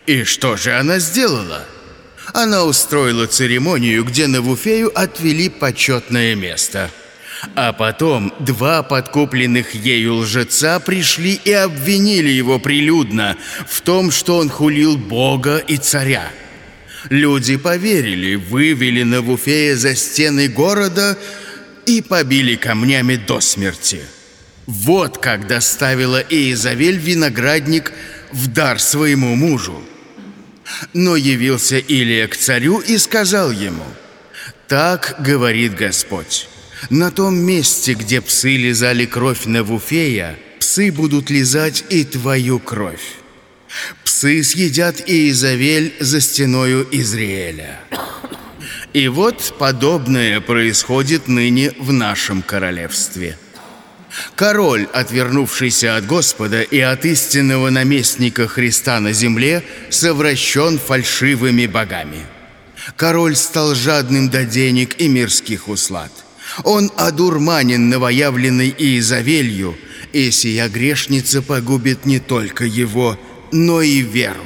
И 0.07 0.25
что 0.25 0.57
же 0.57 0.73
она 0.73 1.01
сделала? 1.01 1.67
Она 2.33 2.65
устроила 2.65 3.27
церемонию, 3.27 4.05
где 4.05 4.27
Навуфею 4.27 4.91
отвели 4.99 5.51
почетное 5.51 6.35
место– 6.35 6.91
а 7.55 7.73
потом 7.73 8.33
два 8.41 8.83
подкупленных 8.83 9.75
ею 9.75 10.17
лжеца 10.17 10.81
пришли 10.81 11.41
и 11.45 11.53
обвинили 11.53 12.31
его 12.31 12.59
прилюдно 12.59 13.37
в 13.69 13.81
том, 13.81 14.11
что 14.11 14.39
он 14.39 14.49
хулил 14.49 14.97
Бога 14.97 15.59
и 15.59 15.77
царя. 15.77 16.31
Люди 17.11 17.57
поверили, 17.57 18.35
вывели 18.35 19.03
Навуфея 19.03 19.77
за 19.77 19.95
стены 19.95 20.49
города 20.49 21.17
и 21.87 22.03
побили 22.03 22.57
камнями 22.57 23.17
до 23.17 23.41
смерти. 23.41 24.01
Вот 24.67 25.19
как 25.19 25.47
доставила 25.47 26.21
Иезавель 26.21 26.99
виноградник 26.99 27.93
в 28.33 28.49
дар 28.49 28.79
своему 28.79 29.35
мужу. 29.35 29.83
Но 30.93 31.17
явился 31.17 31.79
Илия 31.79 32.29
к 32.29 32.37
царю 32.37 32.81
и 32.81 32.99
сказал 32.99 33.51
ему, 33.51 33.87
«Так 34.67 35.17
говорит 35.21 35.75
Господь, 35.75 36.49
на 36.91 37.11
том 37.11 37.37
месте, 37.37 37.95
где 37.95 38.21
псы 38.21 38.57
лизали 38.57 39.07
кровь 39.07 39.45
Навуфея, 39.47 40.39
псы 40.59 40.91
будут 40.93 41.31
лизать 41.31 41.85
и 41.91 42.05
твою 42.05 42.59
кровь. 42.59 43.15
Псы 44.05 44.43
съедят 44.43 45.03
Иезавель 45.07 45.95
за 46.01 46.21
стеною 46.21 46.87
Израиля. 46.91 47.81
И 48.93 49.09
вот 49.09 49.55
подобное 49.59 50.41
происходит 50.41 51.29
ныне 51.29 51.73
в 51.79 51.93
нашем 51.93 52.43
королевстве. 52.43 53.37
Король, 54.35 54.89
отвернувшийся 54.93 55.97
от 55.97 56.07
Господа 56.07 56.63
и 56.63 56.81
от 56.81 57.05
истинного 57.05 57.71
наместника 57.71 58.49
Христа 58.49 58.99
на 59.01 59.13
земле, 59.13 59.63
совращен 59.91 60.79
фальшивыми 60.79 61.67
богами. 61.67 62.27
Король 62.97 63.37
стал 63.37 63.75
жадным 63.75 64.31
до 64.31 64.45
денег 64.45 65.01
и 65.01 65.09
мирских 65.09 65.69
услад. 65.69 66.11
Он 66.65 66.91
одурманен 66.97 67.89
новоявленной 67.89 68.75
Иезавелью, 68.77 69.77
и 70.13 70.31
сия 70.31 70.69
грешница 70.69 71.43
погубит 71.43 72.07
не 72.07 72.19
только 72.19 72.65
его, 72.65 73.17
но 73.53 73.81
и 73.83 74.01
веру. 74.01 74.45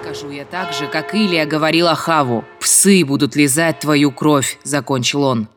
Скажу 0.00 0.30
я 0.30 0.44
так 0.44 0.72
же, 0.72 0.86
как 0.86 1.14
Илия 1.14 1.46
говорил 1.46 1.88
Ахаву. 1.88 2.44
«Псы 2.60 3.04
будут 3.04 3.36
лизать 3.36 3.80
твою 3.80 4.12
кровь»,— 4.12 4.58
закончил 4.64 5.22
он. 5.22 5.48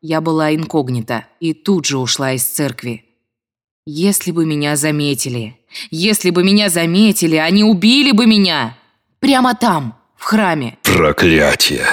Я 0.00 0.20
была 0.20 0.54
инкогнита 0.54 1.26
и 1.40 1.54
тут 1.54 1.86
же 1.86 1.98
ушла 1.98 2.32
из 2.32 2.44
церкви. 2.44 3.04
Если 3.86 4.30
бы 4.30 4.46
меня 4.46 4.76
заметили, 4.76 5.58
если 5.90 6.30
бы 6.30 6.44
меня 6.44 6.68
заметили, 6.68 7.36
они 7.36 7.64
убили 7.64 8.12
бы 8.12 8.26
меня. 8.26 8.76
Прямо 9.20 9.54
там, 9.54 9.98
в 10.16 10.24
храме. 10.24 10.78
Проклятие! 10.82 11.86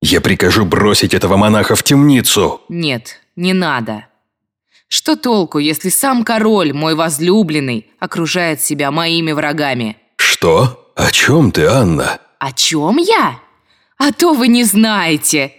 Я 0.00 0.20
прикажу 0.20 0.64
бросить 0.64 1.14
этого 1.14 1.36
монаха 1.36 1.74
в 1.74 1.82
темницу. 1.82 2.60
Нет, 2.68 3.20
не 3.36 3.52
надо. 3.52 4.06
Что 4.88 5.16
толку, 5.16 5.58
если 5.58 5.90
сам 5.90 6.24
король, 6.24 6.72
мой 6.72 6.94
возлюбленный, 6.94 7.86
окружает 7.98 8.62
себя 8.62 8.90
моими 8.90 9.32
врагами? 9.32 9.96
Что? 10.16 10.92
О 10.94 11.10
чем 11.10 11.52
ты, 11.52 11.66
Анна? 11.66 12.20
О 12.38 12.52
чем 12.52 12.96
я? 12.96 13.40
А 13.98 14.12
то 14.12 14.32
вы 14.32 14.48
не 14.48 14.64
знаете. 14.64 15.52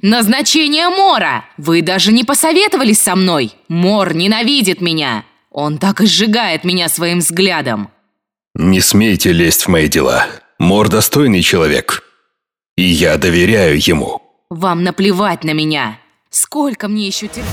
Назначение 0.00 0.88
Мора! 0.88 1.44
Вы 1.58 1.82
даже 1.82 2.12
не 2.12 2.24
посоветовались 2.24 3.00
со 3.00 3.14
мной. 3.14 3.52
Мор 3.68 4.14
ненавидит 4.14 4.80
меня. 4.80 5.24
Он 5.50 5.78
так 5.78 6.00
и 6.00 6.06
сжигает 6.06 6.64
меня 6.64 6.88
своим 6.88 7.18
взглядом. 7.18 7.90
Не 8.54 8.80
смейте 8.80 9.32
лезть 9.32 9.64
в 9.64 9.68
мои 9.68 9.88
дела. 9.88 10.26
Мор 10.58 10.88
достойный 10.88 11.42
человек. 11.42 12.02
И 12.76 12.84
я 12.84 13.18
доверяю 13.18 13.76
ему. 13.76 14.22
Вам 14.48 14.82
наплевать 14.82 15.44
на 15.44 15.52
меня. 15.52 15.98
Сколько 16.30 16.88
мне 16.88 17.06
еще 17.06 17.28
терпеть? 17.28 17.44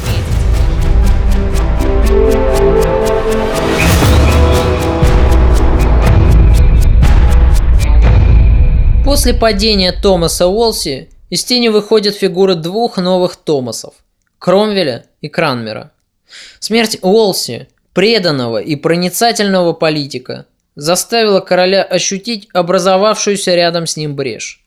После 9.03 9.33
падения 9.33 9.91
Томаса 9.91 10.47
Уолси 10.47 11.09
из 11.29 11.43
тени 11.43 11.67
выходят 11.67 12.15
фигуры 12.15 12.55
двух 12.55 12.95
новых 12.95 13.35
Томасов– 13.35 13.95
Кромвеля 14.39 15.07
и 15.19 15.27
Кранмера. 15.27 15.91
Смерть 16.61 16.97
Уолси, 17.01 17.67
преданного 17.91 18.61
и 18.61 18.77
проницательного 18.77 19.73
политика, 19.73 20.45
заставила 20.75 21.41
короля 21.41 21.83
ощутить 21.83 22.47
образовавшуюся 22.53 23.53
рядом 23.55 23.85
с 23.85 23.97
ним 23.97 24.15
брешь. 24.15 24.63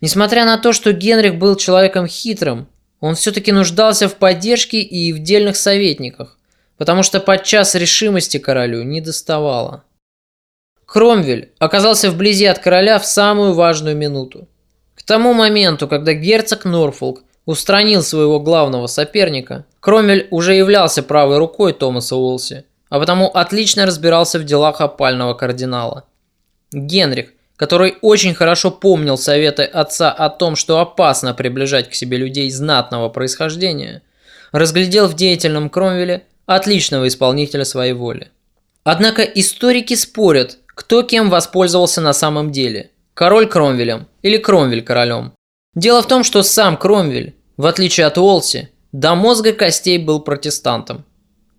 Несмотря 0.00 0.44
на 0.44 0.58
то, 0.58 0.72
что 0.72 0.92
Генрих 0.92 1.36
был 1.36 1.56
человеком 1.56 2.06
хитрым, 2.06 2.68
он 3.00 3.14
все-таки 3.14 3.52
нуждался 3.52 4.08
в 4.08 4.14
поддержке 4.14 4.80
и 4.80 5.12
в 5.12 5.18
дельных 5.18 5.56
советниках, 5.56 6.38
потому 6.76 7.02
что 7.02 7.20
подчас 7.20 7.74
решимости 7.74 8.38
королю 8.38 8.82
не 8.82 9.00
доставало. 9.00 9.84
Кромвель 10.86 11.52
оказался 11.58 12.10
вблизи 12.10 12.44
от 12.44 12.58
короля 12.58 12.98
в 12.98 13.06
самую 13.06 13.54
важную 13.54 13.96
минуту. 13.96 14.46
К 14.94 15.02
тому 15.02 15.32
моменту, 15.32 15.88
когда 15.88 16.12
герцог 16.12 16.64
Норфолк 16.64 17.22
устранил 17.46 18.02
своего 18.02 18.38
главного 18.38 18.86
соперника, 18.86 19.64
Кромвель 19.80 20.28
уже 20.30 20.54
являлся 20.54 21.02
правой 21.02 21.38
рукой 21.38 21.72
Томаса 21.72 22.14
Уолси, 22.14 22.64
а 22.88 23.00
потому 23.00 23.26
отлично 23.28 23.86
разбирался 23.86 24.38
в 24.38 24.44
делах 24.44 24.80
опального 24.80 25.34
кардинала. 25.34 26.04
Генрих, 26.72 27.32
который 27.62 27.94
очень 28.00 28.34
хорошо 28.34 28.72
помнил 28.72 29.16
советы 29.16 29.62
отца 29.62 30.10
о 30.10 30.30
том, 30.30 30.56
что 30.56 30.80
опасно 30.80 31.32
приближать 31.32 31.88
к 31.88 31.94
себе 31.94 32.16
людей 32.16 32.50
знатного 32.50 33.08
происхождения, 33.08 34.02
разглядел 34.50 35.06
в 35.06 35.14
деятельном 35.14 35.70
Кромвеле 35.70 36.24
отличного 36.44 37.06
исполнителя 37.06 37.64
своей 37.64 37.92
воли. 37.92 38.32
Однако 38.82 39.22
историки 39.22 39.94
спорят, 39.94 40.58
кто 40.66 41.04
кем 41.04 41.30
воспользовался 41.30 42.00
на 42.00 42.12
самом 42.12 42.50
деле– 42.50 42.90
король 43.14 43.46
Кромвелем 43.46 44.08
или 44.22 44.38
Кромвель 44.38 44.82
королем. 44.82 45.32
Дело 45.76 46.02
в 46.02 46.08
том, 46.08 46.24
что 46.24 46.42
сам 46.42 46.76
Кромвель, 46.76 47.36
в 47.56 47.66
отличие 47.66 48.06
от 48.06 48.18
Уолси, 48.18 48.70
до 48.90 49.14
мозга 49.14 49.52
костей 49.52 49.98
был 49.98 50.18
протестантом. 50.18 51.04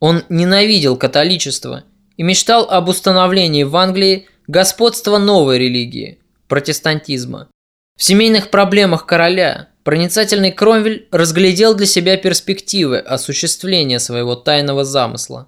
Он 0.02 0.24
ненавидел 0.28 0.98
католичество 0.98 1.86
и 2.18 2.24
мечтал 2.24 2.68
об 2.70 2.90
установлении 2.90 3.64
в 3.64 3.74
Англии 3.78 4.28
господства 4.48 5.18
новой 5.18 5.58
религии– 5.58 6.20
протестантизма. 6.48 7.48
В 7.98 8.04
семейных 8.04 8.50
проблемах 8.50 9.06
короля 9.06 9.70
проницательный 9.84 10.52
Кромвель 10.52 11.08
разглядел 11.12 11.76
для 11.76 11.86
себя 11.86 12.18
перспективы 12.18 12.98
осуществления 12.98 14.00
своего 14.00 14.36
тайного 14.36 14.84
замысла. 14.84 15.48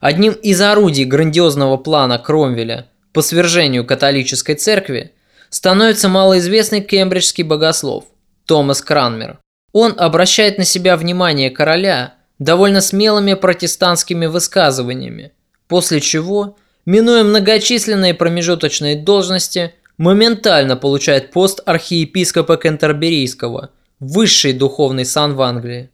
Одним 0.00 0.32
из 0.32 0.60
орудий 0.60 1.04
грандиозного 1.04 1.76
плана 1.76 2.18
Кромвеля 2.18 2.88
по 3.12 3.22
свержению 3.22 3.84
католической 3.84 4.54
церкви 4.54 5.12
становится 5.50 6.08
малоизвестный 6.08 6.80
кембриджский 6.80 7.44
богослов 7.44 8.04
Томас 8.46 8.80
Кранмер. 8.82 9.38
Он 9.72 9.94
обращает 9.96 10.58
на 10.58 10.64
себя 10.64 10.96
внимание 10.96 11.50
короля 11.50 12.14
довольно 12.38 12.80
смелыми 12.80 13.34
протестантскими 13.34 14.26
высказываниями, 14.26 15.32
после 15.68 16.00
чего, 16.00 16.56
минуя 16.86 17.24
многочисленные 17.24 18.14
промежуточные 18.14 18.96
должности, 18.96 19.74
моментально 19.96 20.76
получает 20.76 21.30
пост 21.30 21.60
архиепископа 21.66 22.56
Кентерберийского, 22.56 23.70
высший 23.98 24.52
духовный 24.52 25.04
сан 25.04 25.34
в 25.34 25.42
Англии. 25.42 25.90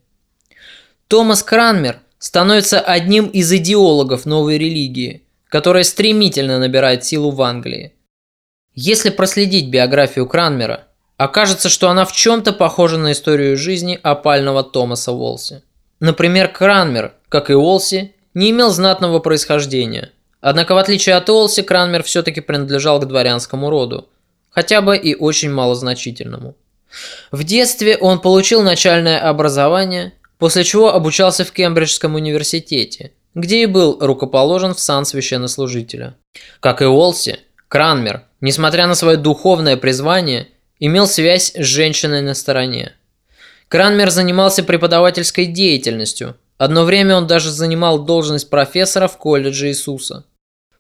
Томас 1.09 1.42
Кранмер 1.42 2.01
становится 2.18 2.81
одним 2.81 3.27
из 3.27 3.53
идеологов 3.53 4.27
новой 4.27 4.59
религии, 4.59 5.22
которая 5.49 5.85
стремительно 5.85 6.59
набирает 6.59 7.05
силу 7.05 7.31
в 7.31 7.42
Англии. 7.42 7.92
Если 8.75 9.11
проследить 9.11 9.70
биографию 9.70 10.27
Кранмера, 10.27 10.88
окажется, 11.16 11.68
что 11.68 11.88
она 11.88 12.05
в 12.05 12.12
чем-то 12.12 12.53
похожа 12.53 12.99
на 12.99 13.12
историю 13.12 13.57
жизни 13.57 13.99
опального 14.03 14.62
Томаса 14.62 15.12
Уолси. 15.12 15.62
Например, 15.99 16.49
Кранмер, 16.49 17.14
как 17.29 17.51
и 17.51 17.55
Уолси, 17.55 18.14
не 18.35 18.51
имел 18.51 18.70
знатного 18.70 19.18
происхождения. 19.18 20.12
Однако, 20.40 20.75
в 20.75 20.79
отличие 20.79 21.14
от 21.14 21.29
Уолси, 21.29 21.62
Кранмер 21.62 22.03
все-таки 22.03 22.40
принадлежал 22.40 23.01
к 23.01 23.07
дворянскому 23.07 23.70
роду, 23.70 24.09
хотя 24.51 24.81
бы 24.81 24.96
и 24.96 25.14
очень 25.14 25.51
малозначительному. 25.51 26.55
В 27.31 27.44
детстве 27.44 27.96
он 27.96 28.20
получил 28.20 28.62
начальное 28.62 29.18
образование, 29.18 30.12
после 30.38 30.64
чего 30.64 30.92
обучался 30.92 31.44
в 31.44 31.53
Кембриджском 31.53 32.14
университете, 32.14 33.12
где 33.35 33.62
и 33.62 33.66
был 33.66 33.99
рукоположен 34.01 34.75
в 34.75 34.81
сан 34.81 35.05
священнослужителя. 35.05 36.16
Как 36.61 36.83
и 36.83 36.87
Уолси, 36.87 37.40
Кранмер, 37.68 38.22
несмотря 38.40 38.87
на 38.87 38.94
свое 38.94 39.16
духовное 39.16 39.77
призвание, 39.77 40.49
имел 40.79 41.07
связь 41.07 41.53
с 41.55 41.64
женщиной 41.64 42.22
на 42.22 42.35
стороне. 42.35 42.92
Кранмер 43.68 44.11
занимался 44.11 44.62
преподавательской 44.62 45.46
деятельностью. 45.46 46.37
Одно 46.59 46.85
время 46.85 47.16
он 47.16 47.27
даже 47.27 47.51
занимал 47.51 48.05
должность 48.05 48.49
профессора 48.49 49.09
в 49.09 49.19
колледже 49.19 49.69
Иисуса. 49.69 50.25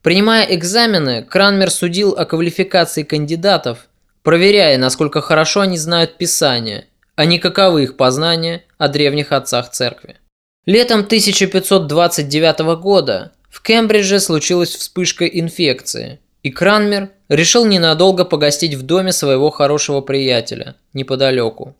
Принимая 0.02 0.44
экзамены, 0.54 1.22
Кранмер 1.22 1.70
судил 1.70 2.12
о 2.12 2.24
квалификации 2.24 3.02
кандидатов, 3.02 3.88
проверяя, 4.22 4.78
насколько 4.78 5.20
хорошо 5.20 5.62
они 5.62 5.76
знают 5.76 6.16
Писание, 6.16 6.86
а 7.14 7.24
не 7.24 7.38
каковы 7.38 7.84
их 7.84 7.96
познания 7.96 8.64
о 8.78 8.88
древних 8.88 9.32
отцах 9.32 9.70
церкви. 9.70 10.16
Летом 10.64 11.00
1529 11.00 12.80
года 12.80 13.32
в 13.50 13.62
Кембридже 13.62 14.20
случилась 14.20 14.74
вспышка 14.74 15.26
инфекции, 15.26 16.20
и 16.42 16.50
Кранмер 16.50 17.10
решил 17.28 17.66
ненадолго 17.66 18.24
погостить 18.24 18.74
в 18.74 18.82
доме 18.82 19.12
своего 19.12 19.50
хорошего 19.50 20.00
приятеля, 20.00 20.76
неподалеку. 20.92 21.74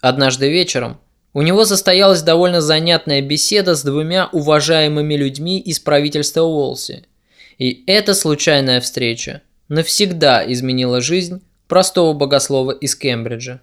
Однажды 0.00 0.50
вечером 0.50 0.98
у 1.34 1.42
него 1.42 1.64
состоялась 1.64 2.22
довольно 2.22 2.60
занятная 2.60 3.22
беседа 3.22 3.74
с 3.74 3.82
двумя 3.82 4.28
уважаемыми 4.32 5.14
людьми 5.14 5.58
из 5.58 5.80
правительства 5.80 6.42
Уолси. 6.42 7.04
И 7.58 7.84
эта 7.86 8.14
случайная 8.14 8.80
встреча 8.80 9.42
навсегда 9.68 10.44
изменила 10.52 11.00
жизнь 11.00 11.42
простого 11.68 12.12
богослова 12.12 12.72
из 12.72 12.94
Кембриджа. 12.96 13.60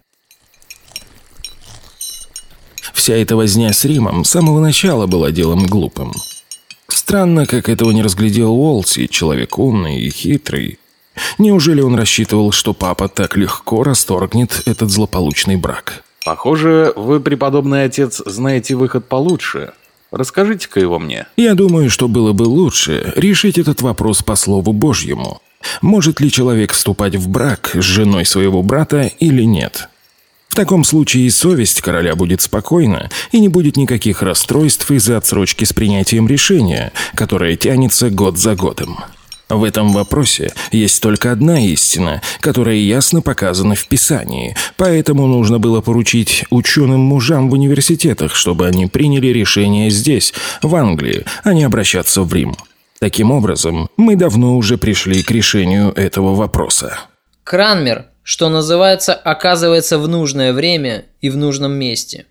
Вся 2.92 3.14
эта 3.14 3.36
возня 3.36 3.72
с 3.72 3.84
Римом 3.84 4.24
с 4.24 4.30
самого 4.30 4.60
начала 4.60 5.06
была 5.06 5.30
делом 5.30 5.66
глупым. 5.66 6.12
Странно, 6.88 7.46
как 7.46 7.68
этого 7.68 7.92
не 7.92 8.02
разглядел 8.02 8.52
Уолси, 8.52 9.06
человек 9.06 9.58
умный 9.58 10.00
и 10.00 10.10
хитрый. 10.10 10.78
Неужели 11.38 11.80
он 11.80 11.94
рассчитывал, 11.94 12.52
что 12.52 12.74
папа 12.74 13.08
так 13.08 13.36
легко 13.36 13.84
расторгнет 13.84 14.62
этот 14.66 14.90
злополучный 14.90 15.56
брак? 15.56 16.04
Похоже, 16.24 16.92
вы, 16.96 17.20
преподобный 17.20 17.84
отец, 17.84 18.22
знаете 18.24 18.74
выход 18.74 19.06
получше. 19.08 19.72
Расскажите-ка 20.10 20.80
его 20.80 20.98
мне. 20.98 21.26
Я 21.36 21.54
думаю, 21.54 21.88
что 21.88 22.08
было 22.08 22.32
бы 22.32 22.42
лучше 22.42 23.12
решить 23.16 23.58
этот 23.58 23.80
вопрос 23.80 24.22
по 24.22 24.34
слову 24.34 24.72
Божьему. 24.72 25.40
Может 25.82 26.20
ли 26.20 26.30
человек 26.30 26.72
вступать 26.72 27.16
в 27.16 27.28
брак 27.28 27.70
с 27.74 27.82
женой 27.82 28.24
своего 28.24 28.62
брата 28.62 29.10
или 29.18 29.42
нет? 29.42 29.88
В 30.48 30.56
таком 30.56 30.82
случае 30.82 31.30
совесть 31.30 31.80
короля 31.80 32.16
будет 32.16 32.40
спокойна, 32.42 33.08
и 33.30 33.38
не 33.38 33.48
будет 33.48 33.76
никаких 33.76 34.20
расстройств 34.20 34.90
из-за 34.90 35.16
отсрочки 35.16 35.64
с 35.64 35.72
принятием 35.72 36.26
решения, 36.26 36.92
которое 37.14 37.56
тянется 37.56 38.10
год 38.10 38.36
за 38.36 38.56
годом. 38.56 38.98
В 39.50 39.64
этом 39.64 39.92
вопросе 39.92 40.52
есть 40.70 41.02
только 41.02 41.32
одна 41.32 41.60
истина, 41.60 42.22
которая 42.40 42.76
ясно 42.76 43.20
показана 43.20 43.74
в 43.74 43.86
Писании, 43.88 44.56
поэтому 44.76 45.26
нужно 45.26 45.58
было 45.58 45.80
поручить 45.80 46.44
ученым 46.50 47.00
мужам 47.00 47.50
в 47.50 47.54
университетах, 47.54 48.36
чтобы 48.36 48.68
они 48.68 48.86
приняли 48.86 49.26
решение 49.26 49.90
здесь, 49.90 50.32
в 50.62 50.76
Англии, 50.76 51.24
а 51.42 51.52
не 51.52 51.64
обращаться 51.64 52.22
в 52.22 52.32
Рим. 52.32 52.54
Таким 53.00 53.32
образом, 53.32 53.88
мы 53.96 54.14
давно 54.14 54.56
уже 54.56 54.78
пришли 54.78 55.22
к 55.24 55.30
решению 55.32 55.92
этого 55.96 56.36
вопроса. 56.36 56.96
Кранмер, 57.42 58.06
что 58.22 58.48
называется, 58.50 59.14
оказывается 59.14 59.98
в 59.98 60.06
нужное 60.06 60.52
время 60.52 61.06
и 61.20 61.28
в 61.28 61.36
нужном 61.36 61.72
месте. 61.72 62.26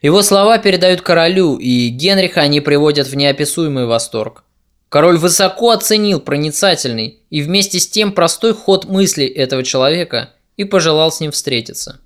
Его 0.00 0.22
слова 0.22 0.56
передают 0.56 1.02
королю, 1.02 1.56
и 1.56 1.88
Генриха 1.88 2.40
они 2.40 2.60
приводят 2.62 3.08
в 3.08 3.14
неописуемый 3.14 3.84
восторг– 3.84 4.44
Король 4.90 5.18
высоко 5.18 5.70
оценил 5.70 6.18
проницательный 6.20 7.20
и 7.30 7.42
вместе 7.42 7.78
с 7.78 7.88
тем 7.88 8.10
простой 8.10 8.52
ход 8.52 8.86
мыслей 8.86 9.28
этого 9.28 9.62
человека 9.62 10.30
и 10.56 10.64
пожелал 10.64 11.12
с 11.12 11.20
ним 11.20 11.30
встретиться. 11.30 12.00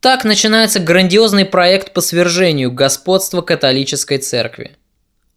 Так 0.00 0.24
начинается 0.24 0.80
грандиозный 0.80 1.44
проект 1.44 1.92
по 1.92 2.00
свержению 2.00 2.72
господства 2.72 3.42
католической 3.42 4.16
церкви. 4.16 4.76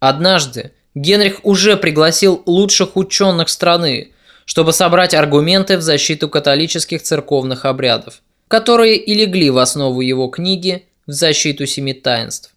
Однажды 0.00 0.72
Генрих 0.94 1.40
уже 1.44 1.76
пригласил 1.76 2.42
лучших 2.46 2.96
ученых 2.96 3.50
страны, 3.50 4.12
чтобы 4.46 4.72
собрать 4.72 5.12
аргументы 5.12 5.76
в 5.76 5.82
защиту 5.82 6.30
католических 6.30 7.02
церковных 7.02 7.66
обрядов, 7.66 8.22
которые 8.48 8.96
и 8.96 9.12
легли 9.12 9.50
в 9.50 9.58
основу 9.58 10.00
его 10.00 10.28
книги 10.28 10.86
«В 11.06 11.12
защиту 11.12 11.66
семи 11.66 11.92
таинств». 11.92 12.54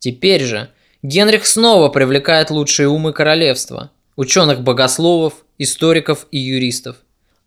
Теперь 0.00 0.42
же– 0.42 0.68
Генрих 1.02 1.46
снова 1.46 1.88
привлекает 1.88 2.50
лучшие 2.50 2.88
умы 2.88 3.12
королевства, 3.12 3.90
ученых-богословов, 4.16 5.34
историков 5.56 6.26
и 6.30 6.38
юристов. 6.38 6.96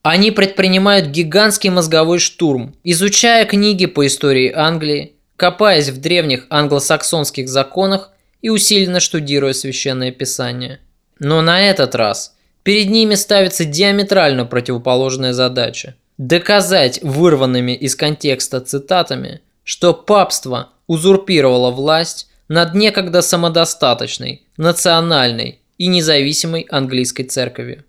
Они 0.02 0.32
предпринимают 0.32 1.08
гигантский 1.08 1.70
мозговой 1.70 2.20
штурм, 2.20 2.76
изучая 2.84 3.46
книги 3.46 3.86
по 3.86 4.06
истории 4.08 4.52
Англии, 4.54 5.14
копаясь 5.38 5.90
в 5.90 6.02
древних 6.02 6.48
англосаксонских 6.50 7.48
законах 7.48 8.12
и 8.42 8.50
усиленно 8.50 9.00
штудируя 9.00 9.54
священное 9.54 10.12
писание. 10.12 10.80
Но 11.20 11.42
на 11.42 11.62
этот 11.62 11.96
раз 11.96 12.36
перед 12.64 12.90
ними 12.90 13.16
ставится 13.16 13.66
диаметрально 13.66 14.46
противоположная 14.46 15.34
задача– 15.34 15.96
доказать 16.18 17.00
вырванными 17.04 17.72
из 17.74 17.96
контекста 17.96 18.62
цитатами, 18.62 19.42
что 19.64 19.94
папство 19.94 20.70
узурпировало 20.88 21.72
власть 21.72 22.28
над 22.54 22.76
некогда 22.76 23.24
самодостаточной, 23.24 24.44
национальной 24.58 25.60
и 25.80 25.88
независимой 25.88 26.68
английской 26.70 27.24
церковью. 27.24 27.84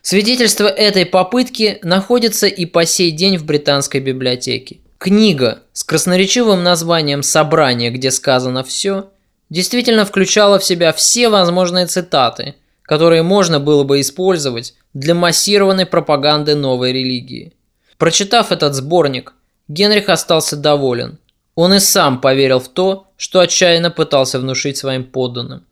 Свидетельство 0.00 0.68
этой 0.68 1.04
попытки 1.04 1.78
находится 1.82 2.46
и 2.46 2.64
по 2.64 2.86
сей 2.86 3.10
день 3.10 3.36
в 3.36 3.44
британской 3.44 4.00
библиотеке. 4.00 4.78
Книга 4.96 5.58
с 5.74 5.84
красноречивым 5.84 6.62
названием 6.62 7.22
«Собрание, 7.22 7.90
где 7.90 8.10
сказано 8.10 8.64
все» 8.64 9.10
действительно 9.50 10.06
включала 10.06 10.58
в 10.58 10.64
себя 10.64 10.94
все 10.94 11.28
возможные 11.28 11.84
цитаты, 11.88 12.54
которые 12.80 13.22
можно 13.22 13.60
было 13.60 13.84
бы 13.84 14.00
использовать 14.00 14.76
для 14.94 15.14
массированной 15.14 15.84
пропаганды 15.84 16.54
новой 16.54 16.94
религии. 16.94 17.52
Прочитав 17.98 18.50
этот 18.50 18.74
сборник, 18.74 19.34
Генрих 19.68 20.08
остался 20.08 20.56
доволен– 20.56 21.18
он 21.58 21.74
и 21.74 21.80
сам 21.80 22.20
поверил 22.20 22.60
в 22.60 22.68
то, 22.68 23.08
что 23.16 23.40
отчаянно 23.40 23.90
пытался 23.90 24.38
внушить 24.38 24.76
своим 24.76 25.02
подданным. 25.02 25.64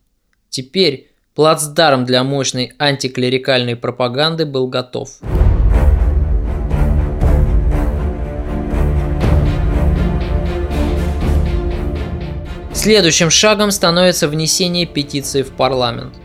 Теперь 0.49 1.13
плацдарм 1.33 2.03
для 2.03 2.25
мощной 2.25 2.73
антиклерикальной 2.77 3.77
пропаганды 3.77 4.45
был 4.45 4.67
готов. 4.67 5.09
Следующим 12.73 13.29
шагом 13.29 13.71
становится 13.71 14.27
внесение 14.27 14.85
петиции 14.85 15.41
в 15.41 15.51
парламент. 15.51 16.15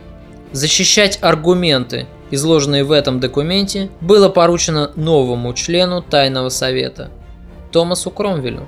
Защищать 0.51 1.20
аргументы, 1.22 2.09
изложенные 2.33 2.83
в 2.83 2.90
этом 2.90 3.20
документе, 3.20 3.90
было 4.01 4.29
поручено 4.29 4.90
новому 4.96 5.55
члену 5.55 6.03
Тайного 6.03 6.48
Совета– 6.48 7.12
Томасу 7.70 8.11
Кромвелю. 8.11 8.66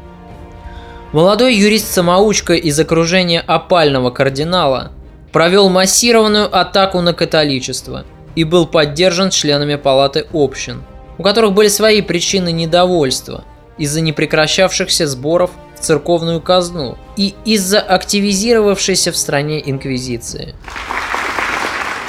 Молодой 1.15 1.55
юрист-самоучка 1.55 2.55
из 2.55 2.81
окружения 2.81 3.39
опального 3.41 4.11
кардинала 4.11 4.91
провел 5.31 5.69
массированную 5.69 6.53
атаку 6.53 7.01
на 7.03 7.15
католичество 7.15 8.05
и 8.35 8.43
был 8.43 8.67
поддержан 8.67 9.31
членами 9.31 9.77
палаты 9.77 10.27
общин, 10.33 10.83
у 11.17 11.23
которых 11.23 11.53
были 11.53 11.69
свои 11.69 12.03
причины 12.03 12.51
недовольства 12.51 13.45
из-за 13.79 14.01
непрекращавшихся 14.01 15.07
сборов 15.07 15.53
в 15.77 15.85
церковную 15.85 16.41
казну 16.41 16.99
и 17.17 17.37
из-за 17.45 17.79
активизировавшейся 17.79 19.13
в 19.13 19.17
стране 19.17 19.63
инквизиции. 19.71 20.57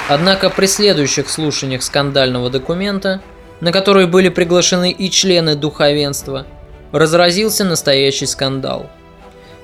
Однако 0.10 0.50
при 0.50 0.66
следующих 0.66 1.30
слушаниях 1.30 1.84
скандального 1.84 2.50
документа, 2.50 3.22
на 3.60 3.72
которые 3.72 4.08
были 4.08 4.30
приглашены 4.30 4.90
и 4.90 5.12
члены 5.12 5.56
духовенства, 5.56 6.48
разразился 6.96 7.66
настоящий 7.66 8.26
скандал. 8.26 8.88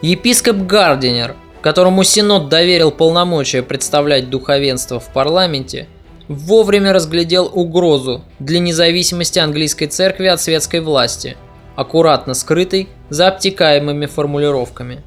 Епископ 0.02 0.58
Гардинер, 0.58 1.36
которому 1.62 2.04
Синод 2.04 2.50
доверил 2.50 2.91
полномочия 2.91 3.63
представлять 3.63 4.30
духовенство 4.30 5.00
в 5.00 5.13
парламенте, 5.13 5.88
вовремя 6.28 6.91
разглядел 6.91 7.50
угрозу 7.54 8.24
для 8.39 8.60
независимости 8.60 9.39
английской 9.39 9.86
церкви 9.86 10.26
от 10.26 10.41
светской 10.41 10.82
власти, 10.82 11.38
аккуратно 11.76 12.34
скрытой 12.34 12.89
за 13.10 13.28
обтекаемыми 13.28 14.08
формулировками. 14.08 15.04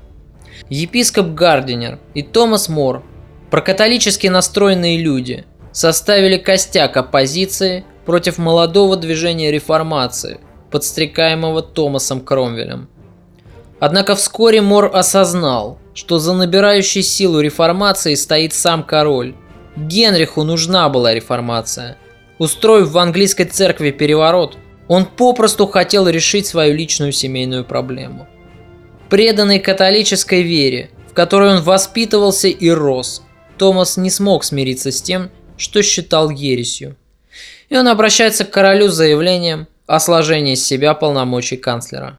Епископ 0.70 1.34
Гардинер 1.34 1.98
и 2.14 2.22
Томас 2.22 2.70
Мор, 2.70 3.02
прокатолически 3.50 4.28
настроенные 4.28 4.98
люди, 4.98 5.44
составили 5.72 6.38
костяк 6.38 6.96
оппозиции 6.96 7.84
против 8.06 8.38
молодого 8.38 8.96
движения 8.96 9.50
реформации– 9.50 10.40
подстрекаемого 10.74 11.62
Томасом 11.62 12.20
Кромвелем. 12.20 12.88
Однако 13.78 14.16
вскоре 14.16 14.60
Мор 14.60 14.90
осознал, 14.92 15.78
что 15.94 16.18
за 16.18 16.32
набирающей 16.32 17.00
силу 17.00 17.38
реформации 17.38 18.14
стоит 18.16 18.52
сам 18.52 18.82
король. 18.82 19.36
Генриху 19.76 20.42
нужна 20.42 20.88
была 20.88 21.14
реформация. 21.14 21.96
Устроив 22.40 22.88
в 22.88 22.98
английской 22.98 23.44
церкви 23.44 23.92
переворот, 23.92 24.58
он 24.88 25.06
попросту 25.06 25.68
хотел 25.68 26.08
решить 26.08 26.48
свою 26.48 26.74
личную 26.74 27.12
семейную 27.12 27.64
проблему. 27.64 28.26
Преданный 29.08 29.60
католической 29.60 30.42
вере, 30.42 30.90
в 31.08 31.14
которой 31.14 31.50
он 31.50 31.62
воспитывался 31.62 32.48
и 32.48 32.68
рос, 32.68 33.22
Томас 33.58 33.96
не 33.96 34.10
смог 34.10 34.42
смириться 34.42 34.90
с 34.90 35.00
тем, 35.00 35.30
что 35.56 35.82
считал 35.82 36.30
ересью. 36.30 36.96
И 37.68 37.76
он 37.76 37.86
обращается 37.86 38.44
к 38.44 38.50
королю 38.50 38.88
с 38.88 38.94
заявлением, 38.94 39.68
о 39.86 40.00
сложении 40.00 40.54
с 40.54 40.64
себя 40.64 40.94
полномочий 40.94 41.56
канцлера. 41.56 42.16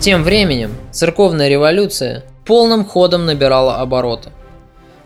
Тем 0.00 0.24
временем 0.24 0.74
церковная 0.90 1.48
революция 1.48 2.24
полным 2.44 2.84
ходом 2.84 3.24
набирала 3.24 3.76
обороты. 3.76 4.30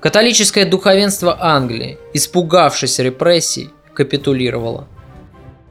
Католическое 0.00 0.64
духовенство 0.64 1.36
Англии, 1.38 1.98
испугавшись 2.12 2.98
репрессий, 2.98 3.70
капитулировало. 3.94 4.88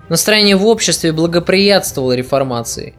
Настроение 0.09 0.55
в 0.55 0.65
обществе 0.67 1.11
благоприятствовало 1.11 2.13
реформации. 2.13 2.93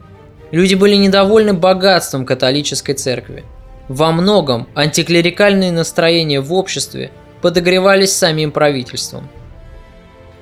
Люди 0.50 0.74
были 0.74 0.96
недовольны 0.96 1.52
богатством 1.52 2.26
католической 2.26 2.94
церкви. 2.94 3.44
Во 3.88 4.10
многом 4.12 4.66
антиклерикальные 4.74 5.72
настроения 5.72 6.40
в 6.40 6.52
обществе 6.52 7.12
подогревались 7.40 8.12
самим 8.12 8.50
правительством. 8.50 9.28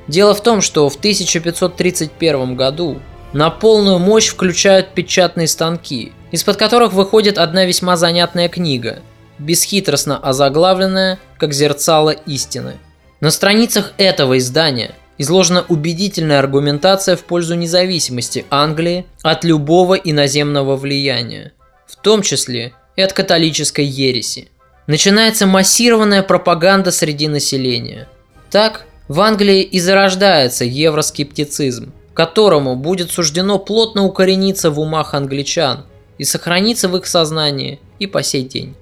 Дело 0.07 0.35
в 0.35 0.43
том, 0.43 0.61
что 0.61 0.89
в 0.89 0.97
1531 0.97 2.57
году 2.57 3.01
на 3.33 3.51
полную 3.51 3.99
мощь 3.99 4.29
включают 4.29 4.95
печатные 4.95 5.49
станки, 5.49 6.13
из-под 6.31 6.57
которых 6.57 6.93
выходит 6.93 7.39
одна 7.39 7.65
весьма 7.65 7.97
занятная 7.97 8.49
книга, 8.49 9.01
бесхитростно 9.39 10.19
озаглавленная 10.19 11.19
как 11.39 11.53
«Зерцало 11.53 12.11
истины». 12.11 12.77
На 13.21 13.31
страницах 13.31 13.93
этого 13.97 14.39
издания 14.39 14.95
изложена 15.17 15.65
убедительная 15.69 16.39
аргументация 16.39 17.17
в 17.17 17.25
пользу 17.25 17.55
независимости 17.55 18.45
Англии 18.51 19.07
от 19.23 19.45
любого 19.45 19.95
иноземного 19.95 20.77
влияния, 20.77 21.53
в 21.87 21.97
том 21.97 22.23
числе 22.23 22.73
и 22.97 23.03
от 23.03 23.13
католической 23.13 23.85
ереси. 23.85 24.49
Начинается 24.87 25.47
массированная 25.47 26.23
пропаганда 26.23 26.91
среди 26.91 27.29
населения. 27.29 28.09
Так, 28.51 28.87
в 29.09 29.21
Англии 29.21 29.63
и 29.63 29.81
зарождается 29.81 30.65
евроскептицизм, 30.65 31.93
которому 32.15 32.77
будет 32.77 33.11
суждено 33.11 33.59
плотно 33.59 34.05
укорениться 34.05 34.71
в 34.71 34.81
умах 34.81 35.15
англичан 35.15 35.85
и 36.17 36.25
сохраниться 36.25 36.89
в 36.89 36.97
их 36.97 37.07
сознании 37.07 37.81
и 37.99 38.07
по 38.07 38.23
сей 38.23 38.45
день. 38.45 38.75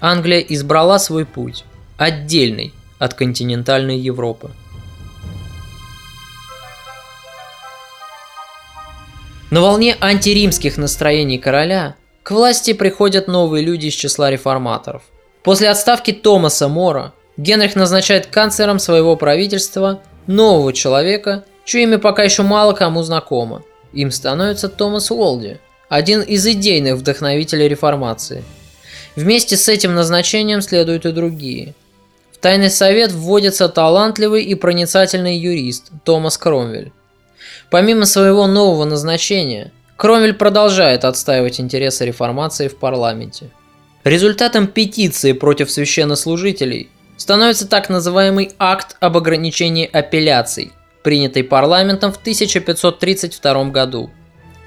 Англия 0.00 0.40
избрала 0.40 0.98
свой 0.98 1.26
путь, 1.26 1.64
отдельный 1.98 2.72
от 2.98 3.14
континентальной 3.14 3.98
Европы. 3.98 4.50
На 9.50 9.60
волне 9.60 9.96
антиримских 10.00 10.78
настроений 10.78 11.38
короля 11.38 11.96
к 12.22 12.30
власти 12.30 12.72
приходят 12.72 13.26
новые 13.26 13.64
люди 13.64 13.86
из 13.86 13.94
числа 13.94 14.30
реформаторов. 14.30 15.02
После 15.42 15.68
отставки 15.68 16.12
Томаса 16.12 16.68
Мора 16.68 17.12
Генрих 17.40 17.74
назначает 17.74 18.26
канцлером 18.26 18.78
своего 18.78 19.16
правительства 19.16 20.02
нового 20.26 20.74
человека, 20.74 21.44
чье 21.64 21.84
имя 21.84 21.98
пока 21.98 22.22
еще 22.22 22.42
мало 22.42 22.74
кому 22.74 23.02
знакомо. 23.02 23.62
Им 23.94 24.10
становится 24.10 24.68
Томас 24.68 25.10
Уолди, 25.10 25.58
один 25.88 26.20
из 26.20 26.46
идейных 26.46 26.96
вдохновителей 26.96 27.66
реформации. 27.66 28.44
Вместе 29.16 29.56
с 29.56 29.70
этим 29.70 29.94
назначением 29.94 30.60
следуют 30.60 31.06
и 31.06 31.12
другие. 31.12 31.74
В 32.30 32.36
тайный 32.36 32.68
совет 32.68 33.10
вводится 33.10 33.70
талантливый 33.70 34.44
и 34.44 34.54
проницательный 34.54 35.38
юрист 35.38 35.92
Томас 36.04 36.36
Кромвель. 36.36 36.92
Помимо 37.70 38.04
своего 38.04 38.46
нового 38.48 38.84
назначения, 38.84 39.72
Кромвель 39.96 40.34
продолжает 40.34 41.06
отстаивать 41.06 41.58
интересы 41.58 42.04
реформации 42.04 42.68
в 42.68 42.76
парламенте. 42.76 43.48
Результатом 44.04 44.66
петиции 44.66 45.32
против 45.32 45.70
священнослужителей 45.70 46.90
становится 47.20 47.68
так 47.68 47.90
называемый 47.90 48.52
акт 48.58 48.96
об 48.98 49.14
ограничении 49.14 49.86
апелляций, 49.92 50.72
принятый 51.02 51.44
парламентом 51.44 52.12
в 52.12 52.16
1532 52.16 53.64
году. 53.64 54.10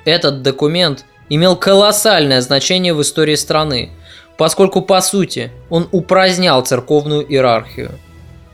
Этот 0.06 0.44
документ 0.44 1.04
имел 1.30 1.56
колоссальное 1.56 2.42
значение 2.42 2.94
в 2.94 3.02
истории 3.02 3.34
страны, 3.34 3.90
поскольку 4.38 4.84
по 4.84 5.02
сути 5.02 5.52
он 5.72 5.90
упразднял 5.92 6.64
церковную 6.64 7.26
иерархию. 7.28 7.98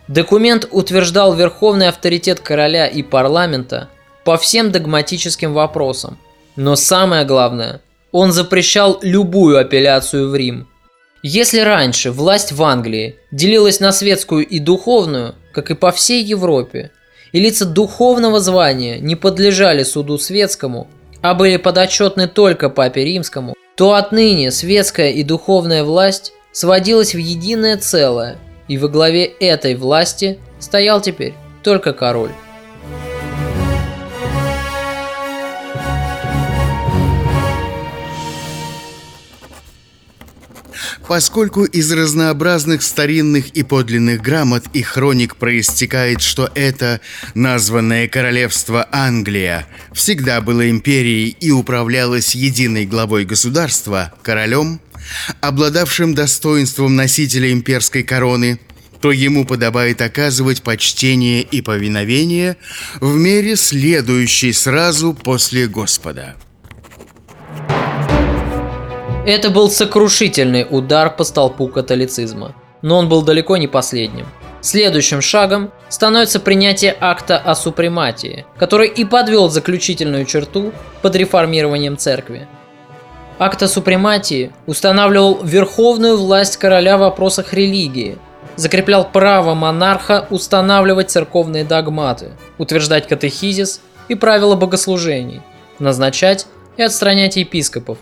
Документ 0.08 0.66
утверждал 0.72 1.34
верховный 1.34 1.90
авторитет 1.90 2.40
короля 2.40 2.88
и 2.88 3.04
парламента 3.04 3.90
по 4.24 4.38
всем 4.38 4.72
догматическим 4.72 5.54
вопросам, 5.54 6.18
но 6.56 6.78
самое 6.78 7.26
главное, 7.26 7.82
он 8.14 8.32
запрещал 8.32 9.00
любую 9.02 9.60
апелляцию 9.60 10.30
в 10.30 10.36
Рим. 10.36 10.69
Если 11.22 11.60
раньше 11.60 12.12
власть 12.12 12.54
в 12.54 12.64
Англии 12.64 13.18
делилась 13.32 13.82
на 13.82 13.92
светскую 13.92 14.48
и 14.48 14.60
духовную, 14.60 15.36
как 15.52 15.70
и 15.70 15.76
по 15.76 15.92
всей 15.92 16.24
Европе, 16.24 16.92
и 17.34 17.40
лица 17.42 17.66
духовного 17.66 18.40
звания 18.40 19.00
не 19.00 19.18
подлежали 19.18 19.84
суду 19.84 20.18
светскому, 20.18 20.88
а 21.22 21.34
были 21.34 21.58
подотчетны 21.58 22.30
только 22.30 22.70
папе 22.70 23.04
римскому, 23.04 23.54
то 23.76 23.96
отныне 23.96 24.50
светская 24.52 25.12
и 25.12 25.24
духовная 25.24 25.84
власть 25.84 26.32
сводилась 26.54 27.14
в 27.14 27.18
единое 27.18 27.76
целое, 27.76 28.38
и 28.70 28.78
во 28.78 28.88
главе 28.88 29.26
этой 29.26 29.76
власти 29.76 30.40
стоял 30.60 31.02
теперь 31.02 31.34
только 31.64 31.92
король. 31.92 32.32
Поскольку 41.10 41.64
из 41.64 41.92
разнообразных 41.92 42.84
старинных 42.84 43.50
и 43.50 43.64
подлинных 43.64 44.22
грамот 44.22 44.66
и 44.74 44.84
хроник 44.84 45.38
проистекает, 45.38 46.22
что 46.22 46.52
это 46.54 47.02
названное 47.34 48.08
королевство 48.08 48.88
Англия 48.92 49.66
всегда 49.92 50.40
было 50.40 50.70
империей 50.70 51.36
и 51.40 51.50
управлялось 51.50 52.36
единой 52.36 52.86
главой 52.86 53.26
государства, 53.26 54.14
королем, 54.22 54.80
обладавшим 55.42 56.14
достоинством 56.14 56.96
носителя 56.96 57.52
имперской 57.52 58.04
короны, 58.04 58.60
то 59.02 59.12
ему 59.12 59.46
подобает 59.46 60.02
оказывать 60.02 60.62
почтение 60.62 61.42
и 61.42 61.62
повиновение 61.64 62.56
в 63.02 63.16
мере 63.16 63.56
следующей 63.56 64.54
сразу 64.54 65.16
после 65.16 65.68
Господа– 65.68 66.36
это 69.26 69.50
был 69.50 69.70
сокрушительный 69.70 70.66
удар 70.70 71.16
по 71.16 71.24
столпу 71.24 71.68
католицизма, 71.68 72.56
но 72.82 72.98
он 72.98 73.10
был 73.10 73.22
далеко 73.22 73.58
не 73.58 73.68
последним. 73.68 74.26
Следующим 74.62 75.22
шагом 75.22 75.72
становится 75.88 76.40
принятие 76.40 76.96
акта 77.00 77.38
о 77.38 77.56
супрематии, 77.56 78.46
который 78.58 78.88
и 78.90 79.06
подвел 79.06 79.50
заключительную 79.50 80.26
черту 80.26 80.74
под 81.02 81.16
реформированием 81.16 81.98
церкви. 81.98 82.48
Акт 83.38 83.64
о 83.64 83.68
супрематии 83.70 84.52
устанавливал 84.66 85.40
верховную 85.44 86.18
власть 86.18 86.58
короля 86.58 86.98
в 86.98 87.02
вопросах 87.02 87.54
религии, 87.54 88.18
закреплял 88.58 89.10
право 89.10 89.54
монарха 89.54 90.28
устанавливать 90.30 91.10
церковные 91.10 91.64
догматы, 91.64 92.32
утверждать 92.58 93.08
катехизис 93.08 93.80
и 94.10 94.16
правила 94.16 94.56
богослужений, 94.56 95.42
назначать 95.80 96.48
и 96.76 96.82
отстранять 96.82 97.38
епископов, 97.38 97.98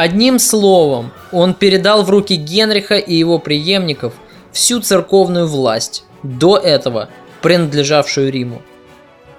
Одним 0.00 0.38
словом, 0.38 1.10
он 1.32 1.54
передал 1.54 2.04
в 2.04 2.10
руки 2.10 2.36
Генриха 2.36 2.94
и 2.94 3.16
его 3.16 3.40
преемников 3.40 4.14
всю 4.52 4.80
церковную 4.80 5.48
власть, 5.48 6.04
до 6.22 6.56
этого 6.56 7.08
принадлежавшую 7.42 8.30
Риму. 8.30 8.62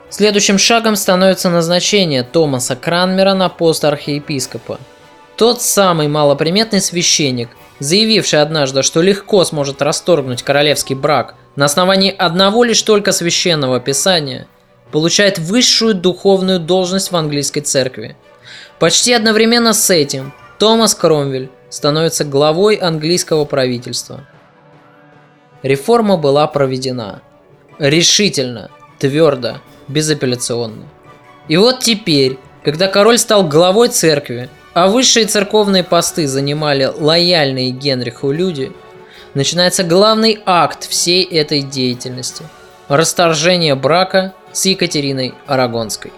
Следующим 0.10 0.58
шагом 0.58 0.98
становится 0.98 1.50
назначение 1.50 2.24
Томаса 2.24 2.76
Кранмера 2.76 3.36
на 3.36 3.48
пост 3.48 3.86
архиепископа. 3.86 4.82
Тот 5.38 5.62
самый 5.62 6.10
малоприметный 6.10 6.82
священник, 6.82 7.48
заявивший 7.80 8.41
однажды, 8.41 8.84
что 8.84 9.02
легко 9.02 9.45
сможет 9.45 9.82
расторгнуть 9.82 10.43
королевский 10.43 10.95
брак 10.95 11.36
на 11.56 11.63
основании 11.63 12.13
одного 12.13 12.65
лишь 12.65 12.82
только 12.82 13.13
священного 13.13 13.80
писания, 13.80 14.45
получает 14.91 15.39
высшую 15.39 15.95
духовную 15.95 16.60
должность 16.60 17.13
в 17.13 17.15
английской 17.15 17.62
церкви. 17.62 18.17
Почти 18.78 19.13
одновременно 19.13 19.72
с 19.72 19.89
этим 19.89 20.34
Томас 20.60 20.93
Кромвель 20.93 21.50
становится 21.69 22.26
главой 22.26 22.76
английского 22.76 23.45
правительства. 23.45 24.26
Реформа 25.63 26.17
была 26.17 26.48
проведена. 26.48 27.22
Решительно, 27.80 28.69
твердо, 29.00 29.62
безапелляционно. 29.88 30.84
И 31.48 31.56
вот 31.56 31.80
теперь, 31.80 32.38
когда 32.65 32.89
король 32.89 33.17
стал 33.17 33.48
главой 33.48 33.88
церкви, 33.88 34.50
а 34.74 34.88
высшие 34.88 35.26
церковные 35.28 35.86
посты 35.86 36.28
занимали 36.28 36.91
лояльные 36.93 37.72
Генриху 37.72 38.32
люди, 38.32 38.74
начинается 39.34 39.86
главный 39.86 40.41
акт 40.45 40.89
всей 40.89 41.24
этой 41.24 41.62
деятельности– 41.62 42.43
расторжение 42.89 43.76
брака 43.76 44.34
с 44.52 44.65
Екатериной 44.65 45.34
Арагонской. 45.48 46.12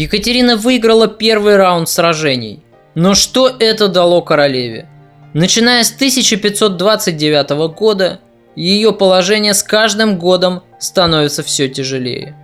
Екатерина 0.00 0.56
выиграла 0.56 1.08
первый 1.08 1.56
раунд 1.56 1.86
сражений. 1.86 2.62
Но 2.94 3.14
что 3.14 3.54
это 3.58 3.86
дало 3.86 4.22
королеве? 4.22 4.88
Начиная 5.34 5.84
с 5.84 5.92
1529 5.92 7.50
года, 7.76 8.18
ее 8.56 8.94
положение 8.94 9.52
с 9.52 9.62
каждым 9.62 10.18
годом 10.18 10.62
становится 10.78 11.42
все 11.42 11.68
тяжелее. 11.68 12.34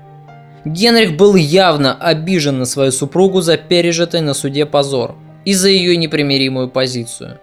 Генрих 0.67 1.17
был 1.17 1.35
явно 1.35 1.95
обижен 1.95 2.59
на 2.59 2.67
свою 2.67 2.93
супругу 2.93 3.41
за 3.41 3.57
пережитый 3.57 4.21
на 4.21 4.35
суде 4.35 4.67
позор 4.67 5.15
и 5.47 5.55
за 5.55 5.71
ее 5.71 5.97
непримиримую 5.97 6.69
позицию. 6.69 7.41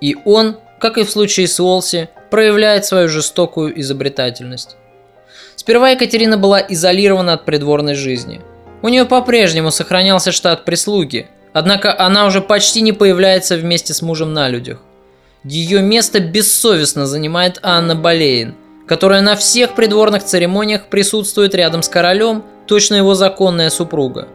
И 0.00 0.16
он, 0.24 0.56
как 0.80 0.96
и 0.96 1.04
в 1.04 1.10
случае 1.10 1.48
с 1.48 1.60
Уолси, 1.60 2.08
проявляет 2.30 2.86
свою 2.86 3.10
жестокую 3.10 3.78
изобретательность. 3.78 4.76
Сперва 5.54 5.90
Екатерина 5.90 6.38
была 6.38 6.60
изолирована 6.66 7.34
от 7.34 7.44
придворной 7.44 7.94
жизни. 7.94 8.40
У 8.84 8.88
нее 8.90 9.06
по-прежнему 9.06 9.70
сохранялся 9.70 10.30
штат 10.30 10.66
прислуги, 10.66 11.26
однако 11.54 11.98
она 11.98 12.26
уже 12.26 12.42
почти 12.42 12.82
не 12.82 12.92
появляется 12.92 13.56
вместе 13.56 13.94
с 13.94 14.02
мужем 14.02 14.34
на 14.34 14.50
людях. 14.50 14.82
Ее 15.42 15.80
место 15.80 16.20
бессовестно 16.20 17.06
занимает 17.06 17.58
Анна 17.62 17.94
Болейн, 17.94 18.54
которая 18.86 19.22
на 19.22 19.36
всех 19.36 19.74
придворных 19.74 20.22
церемониях 20.22 20.88
присутствует 20.88 21.54
рядом 21.54 21.82
с 21.82 21.88
королем, 21.88 22.44
точно 22.66 22.96
его 22.96 23.14
законная 23.14 23.70
супруга. 23.70 24.28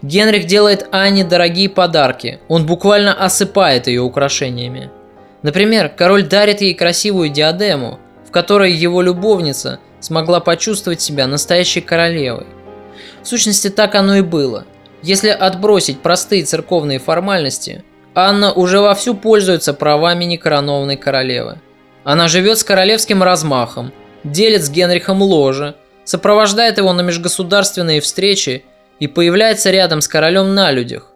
Генрих 0.00 0.46
делает 0.46 0.88
Анне 0.90 1.22
дорогие 1.22 1.68
подарки, 1.68 2.40
он 2.48 2.64
буквально 2.64 3.12
осыпает 3.12 3.86
ее 3.86 4.00
украшениями. 4.00 4.90
Например, 5.42 5.90
король 5.90 6.22
дарит 6.22 6.62
ей 6.62 6.72
красивую 6.72 7.28
диадему, 7.28 7.98
в 8.26 8.30
которой 8.30 8.72
его 8.72 9.02
любовница 9.02 9.78
смогла 10.00 10.40
почувствовать 10.40 11.02
себя 11.02 11.26
настоящей 11.26 11.82
королевой. 11.82 12.46
В 13.24 13.28
сущности, 13.28 13.70
так 13.70 13.94
оно 13.94 14.16
и 14.16 14.20
было. 14.20 14.66
Если 15.02 15.30
отбросить 15.30 16.00
простые 16.00 16.44
церковные 16.44 16.98
формальности, 16.98 17.82
Анна 18.14 18.52
уже 18.52 18.80
вовсю 18.80 19.14
пользуется 19.14 19.72
правами 19.72 20.24
некоронованной 20.24 20.98
королевы. 20.98 21.58
Она 22.04 22.28
живет 22.28 22.58
с 22.58 22.64
королевским 22.64 23.22
размахом, 23.22 23.92
делит 24.24 24.62
с 24.62 24.70
Генрихом 24.70 25.22
ложе, 25.22 25.74
сопровождает 26.04 26.76
его 26.76 26.92
на 26.92 27.00
межгосударственные 27.00 28.02
встречи 28.02 28.64
и 29.00 29.06
появляется 29.06 29.70
рядом 29.70 30.02
с 30.02 30.08
королем 30.08 30.54
на 30.54 30.70
людях. 30.70 31.10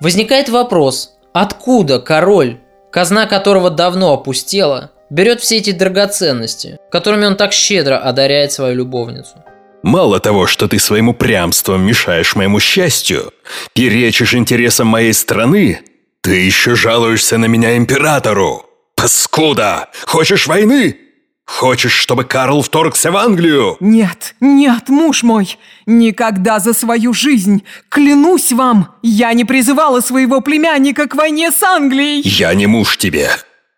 Возникает 0.00 0.48
вопрос, 0.48 1.14
откуда 1.32 2.00
король, 2.00 2.58
казна 2.90 3.26
которого 3.26 3.70
давно 3.70 4.12
опустела, 4.12 4.90
берет 5.08 5.40
все 5.40 5.58
эти 5.58 5.70
драгоценности, 5.70 6.78
которыми 6.90 7.26
он 7.26 7.36
так 7.36 7.52
щедро 7.52 7.96
одаряет 7.96 8.50
свою 8.50 8.74
любовницу. 8.74 9.36
Мало 9.84 10.18
того, 10.18 10.46
что 10.46 10.66
ты 10.66 10.78
своим 10.78 11.10
упрямством 11.10 11.82
мешаешь 11.82 12.34
моему 12.36 12.58
счастью, 12.58 13.34
перечишь 13.74 14.32
интересам 14.32 14.86
моей 14.86 15.12
страны, 15.12 15.82
ты 16.22 16.36
еще 16.36 16.74
жалуешься 16.74 17.36
на 17.36 17.44
меня 17.44 17.76
императору. 17.76 18.64
Паскуда! 18.96 19.90
Хочешь 20.06 20.46
войны? 20.46 20.96
Хочешь, 21.44 21.92
чтобы 21.92 22.24
Карл 22.24 22.62
вторгся 22.62 23.10
в 23.12 23.16
Англию? 23.18 23.76
Нет, 23.78 24.34
нет, 24.40 24.88
муж 24.88 25.22
мой, 25.22 25.58
никогда 25.84 26.60
за 26.60 26.72
свою 26.72 27.12
жизнь, 27.12 27.62
клянусь 27.90 28.52
вам, 28.52 28.94
я 29.02 29.34
не 29.34 29.44
призывала 29.44 30.00
своего 30.00 30.40
племянника 30.40 31.06
к 31.06 31.14
войне 31.14 31.52
с 31.52 31.62
Англией. 31.62 32.22
Я 32.24 32.54
не 32.54 32.66
муж 32.66 32.96
тебе. 32.96 33.28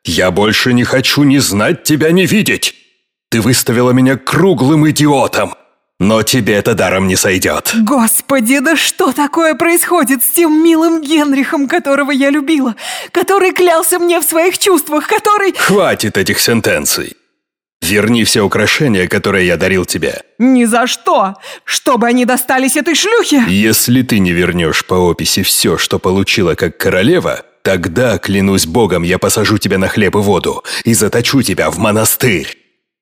Я 0.05 0.31
больше 0.31 0.73
не 0.73 0.85
хочу 0.85 1.25
ни 1.25 1.39
знать 1.39 1.83
тебя, 1.83 2.13
ни 2.13 2.27
видеть. 2.27 2.77
Ты 3.29 3.41
выставила 3.41 3.91
меня 3.91 4.17
круглым 4.17 4.89
идиотом. 4.89 5.55
Но 5.99 6.23
тебе 6.23 6.55
это 6.55 6.75
даром 6.75 7.07
не 7.07 7.17
сойдет. 7.17 7.73
Господи, 7.75 8.59
да 8.59 8.77
что 8.77 9.13
такое 9.13 9.55
происходит 9.55 10.23
с 10.23 10.29
тем 10.29 10.63
милым 10.63 11.01
Генрихом, 11.01 11.69
которого 11.69 12.11
я 12.11 12.29
любила, 12.29 12.77
который 13.13 13.53
клялся 13.53 13.99
мне 13.99 14.21
в 14.21 14.25
своих 14.25 14.59
чувствах, 14.59 15.07
который... 15.07 15.55
Хватит 15.55 16.19
этих 16.19 16.39
сентенций. 16.39 17.17
Верни 17.81 18.25
все 18.25 18.43
украшения, 18.43 19.07
которые 19.07 19.47
я 19.47 19.57
дарил 19.57 19.87
тебе. 19.87 20.23
Ни 20.39 20.65
за 20.65 20.87
что! 20.87 21.35
Чтобы 21.65 22.09
они 22.09 22.25
достались 22.25 22.77
этой 22.77 22.95
шлюхе! 22.95 23.45
Если 23.49 24.03
ты 24.03 24.19
не 24.19 24.33
вернешь 24.33 24.85
по 24.85 24.95
описи 24.95 25.43
все, 25.43 25.79
что 25.79 25.99
получила 25.99 26.55
как 26.55 26.77
королева, 26.77 27.43
тогда, 27.63 28.19
клянусь 28.19 28.67
богом, 28.67 29.03
я 29.03 29.19
посажу 29.19 29.57
тебя 29.57 29.79
на 29.79 29.89
хлеб 29.89 30.17
и 30.17 30.19
воду 30.19 30.63
и 30.85 30.95
заточу 30.95 31.43
тебя 31.43 31.71
в 31.71 31.79
монастырь. 31.79 32.59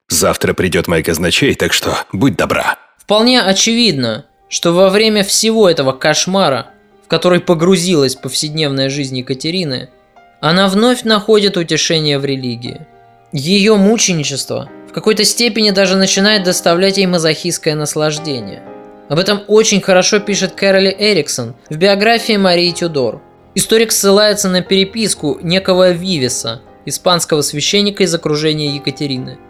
Завтра 0.08 0.52
придет 0.52 0.86
мой 0.86 1.02
казначей, 1.02 1.54
так 1.54 1.72
что 1.72 2.04
будь 2.12 2.36
добра. 2.36 2.78
Вполне 3.04 3.42
очевидно, 3.42 4.24
что 4.48 4.72
во 4.72 4.88
время 4.88 5.24
всего 5.24 5.68
этого 5.68 5.92
кошмара, 5.92 6.68
в 7.04 7.08
который 7.08 7.40
погрузилась 7.40 8.14
повседневная 8.14 8.88
жизнь 8.88 9.18
Екатерины, 9.18 9.90
она 10.40 10.68
вновь 10.68 11.02
находит 11.02 11.58
утешение 11.58 12.18
в 12.18 12.24
религии. 12.24 12.86
Ее 13.30 13.76
мученичество 13.76 14.70
в 14.88 14.92
какой-то 14.94 15.22
степени 15.24 15.70
даже 15.70 15.96
начинает 15.96 16.44
доставлять 16.44 16.96
ей 16.96 17.04
мазохистское 17.04 17.74
наслаждение. 17.74 18.62
Об 19.10 19.18
этом 19.18 19.42
очень 19.48 19.82
хорошо 19.82 20.18
пишет 20.18 20.52
Кэроли 20.52 20.96
Эриксон 20.98 21.56
в 21.68 21.76
биографии 21.76 22.38
Марии 22.38 22.70
Тюдор. 22.70 23.20
Историк 23.54 23.92
ссылается 23.92 24.48
на 24.48 24.62
переписку 24.62 25.38
некого 25.42 25.90
Вивиса, 25.90 26.62
испанского 26.86 27.42
священника 27.42 28.02
из 28.02 28.14
окружения 28.14 28.74
Екатерины– 28.74 29.36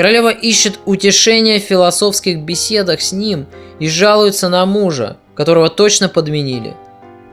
Королева 0.00 0.30
ищет 0.30 0.80
утешения 0.86 1.60
в 1.60 1.64
философских 1.64 2.38
беседах 2.38 3.02
с 3.02 3.12
ним 3.12 3.44
и 3.80 3.86
жалуется 3.86 4.48
на 4.48 4.64
мужа, 4.64 5.18
которого 5.34 5.68
точно 5.68 6.08
подменили. 6.08 6.74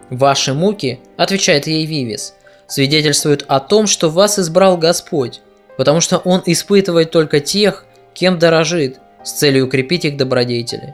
«Ваши 0.10 0.53
муки»,– 0.53 0.99
отвечает 1.15 1.65
ей 1.65 1.86
Вивис,– 1.86 2.34
свидетельствуют 2.67 3.45
о 3.47 3.62
том, 3.62 3.88
что 3.88 4.10
вас 4.10 4.38
избрал 4.38 4.77
Господь, 4.77 5.39
потому 5.77 6.01
что 6.01 6.17
Он 6.17 6.43
испытывает 6.45 7.10
только 7.10 7.39
тех, 7.39 7.86
кем 8.13 8.38
дорожит, 8.38 8.99
с 9.23 9.32
целью 9.32 9.67
укрепить 9.67 10.03
их 10.03 10.17
добродетели. 10.17 10.93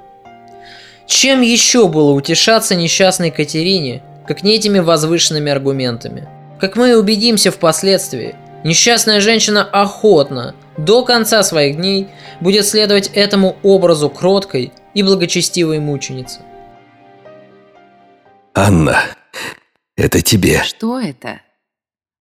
Чем 1.07 1.41
еще 1.41 1.87
было 1.87 2.11
утешаться 2.11 2.75
несчастной 2.75 3.31
Катерине, 3.31 4.03
как 4.27 4.43
не 4.43 4.57
этими 4.57 4.77
возвышенными 4.77 5.51
аргументами? 5.51 6.29
Как 6.59 6.75
мы 6.75 6.95
убедимся 6.95 7.49
впоследствии, 7.49 8.35
несчастная 8.63 9.21
женщина 9.21 9.63
охотно, 9.63 10.55
до 10.77 11.03
конца 11.03 11.43
своих 11.43 11.77
дней 11.77 12.07
будет 12.41 12.65
следовать 12.65 13.09
этому 13.13 13.57
образу 13.63 14.09
кроткой 14.09 14.71
и 14.93 15.03
благочестивой 15.03 15.79
мученицы. 15.79 16.41
Анна, 18.53 19.03
это 19.95 20.21
тебе. 20.21 20.63
Что 20.63 20.99
это? 20.99 21.41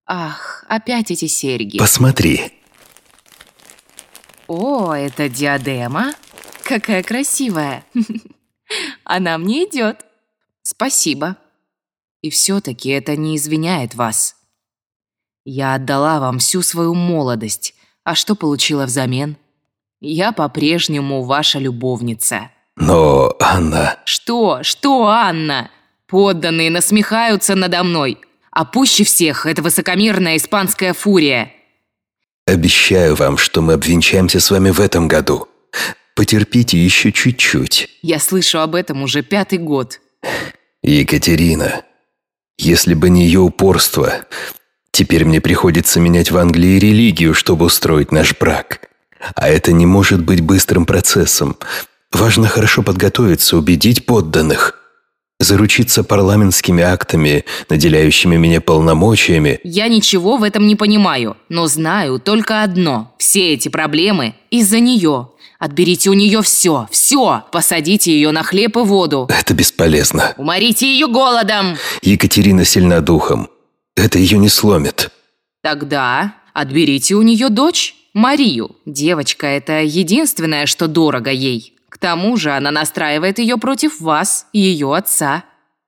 Ах, 0.05 0.65
опять 0.67 1.11
эти 1.11 1.25
серьги. 1.25 1.77
Посмотри. 1.77 2.51
О, 4.47 4.93
это 4.93 5.29
диадема? 5.29 6.13
Какая 6.63 7.03
красивая. 7.03 7.85
Она 9.03 9.37
мне 9.37 9.65
идет. 9.65 10.05
Спасибо. 10.61 11.37
И 12.21 12.29
все-таки 12.29 12.89
это 12.89 13.15
не 13.15 13.35
извиняет 13.37 13.95
вас. 13.95 14.35
Я 15.45 15.75
отдала 15.75 16.19
вам 16.19 16.39
всю 16.39 16.61
свою 16.61 16.93
молодость, 16.93 17.75
а 18.03 18.15
что 18.15 18.35
получила 18.35 18.85
взамен? 18.85 19.37
Я 19.99 20.31
по-прежнему 20.31 21.23
ваша 21.23 21.59
любовница. 21.59 22.49
Но, 22.75 23.35
Анна... 23.39 23.97
Что? 24.05 24.63
Что, 24.63 25.07
Анна? 25.07 25.69
Подданные 26.07 26.69
насмехаются 26.69 27.55
надо 27.55 27.83
мной. 27.83 28.19
А 28.51 28.65
пуще 28.65 29.03
всех 29.03 29.45
это 29.45 29.61
высокомерная 29.61 30.37
испанская 30.37 30.93
фурия. 30.93 31.51
Обещаю 32.45 33.15
вам, 33.15 33.37
что 33.37 33.61
мы 33.61 33.73
обвенчаемся 33.73 34.39
с 34.39 34.51
вами 34.51 34.69
в 34.69 34.79
этом 34.79 35.07
году. 35.07 35.47
Потерпите 36.15 36.77
еще 36.77 37.11
чуть-чуть. 37.11 37.89
Я 38.01 38.19
слышу 38.19 38.59
об 38.59 38.75
этом 38.75 39.01
уже 39.01 39.23
пятый 39.23 39.57
год. 39.57 39.99
Екатерина, 40.83 41.83
если 42.57 42.93
бы 42.93 43.09
не 43.09 43.25
ее 43.25 43.39
упорство, 43.39 44.25
Теперь 44.93 45.25
мне 45.25 45.41
приходится 45.41 45.99
менять 45.99 46.29
в 46.29 46.37
Англии 46.37 46.77
религию, 46.77 47.33
чтобы 47.33 47.65
устроить 47.65 48.11
наш 48.11 48.37
брак. 48.37 48.89
А 49.33 49.49
это 49.49 49.71
не 49.71 49.87
может 49.87 50.23
быть 50.23 50.41
быстрым 50.41 50.85
процессом. 50.85 51.57
Важно 52.11 52.47
хорошо 52.47 52.83
подготовиться, 52.83 53.57
убедить 53.57 54.05
подданных. 54.05 54.79
Заручиться 55.39 56.03
парламентскими 56.03 56.83
актами, 56.83 57.43
наделяющими 57.69 58.37
меня 58.37 58.61
полномочиями. 58.61 59.59
Я 59.63 59.87
ничего 59.87 60.37
в 60.37 60.43
этом 60.43 60.67
не 60.67 60.75
понимаю, 60.75 61.37
но 61.49 61.65
знаю 61.65 62.19
только 62.19 62.61
одно. 62.61 63.15
Все 63.17 63.53
эти 63.53 63.69
проблемы 63.69 64.35
из-за 64.51 64.79
нее. 64.79 65.29
Отберите 65.57 66.11
у 66.11 66.13
нее 66.13 66.43
все, 66.43 66.87
все. 66.91 67.41
Посадите 67.51 68.11
ее 68.11 68.29
на 68.31 68.43
хлеб 68.43 68.77
и 68.77 68.81
воду. 68.81 69.27
Это 69.27 69.55
бесполезно. 69.55 70.35
Уморите 70.37 70.85
ее 70.85 71.07
голодом. 71.07 71.77
Екатерина 72.03 72.63
сильна 72.63 73.01
духом. 73.01 73.49
Это 73.95 74.19
ее 74.19 74.37
не 74.37 74.49
сломит. 74.49 75.11
Тогда 75.61 76.35
отберите 76.53 77.15
у 77.15 77.21
нее 77.21 77.49
дочь, 77.49 77.95
Марию. 78.13 78.75
Девочка– 78.85 79.47
это 79.47 79.81
единственное, 79.81 80.65
что 80.65 80.87
дорого 80.87 81.31
ей. 81.31 81.75
К 81.89 81.97
тому 81.97 82.37
же 82.37 82.51
она 82.51 82.71
настраивает 82.71 83.39
ее 83.39 83.57
против 83.57 83.99
вас 83.99 84.47
и 84.51 84.59
ее 84.59 84.95
отца. 84.95 85.43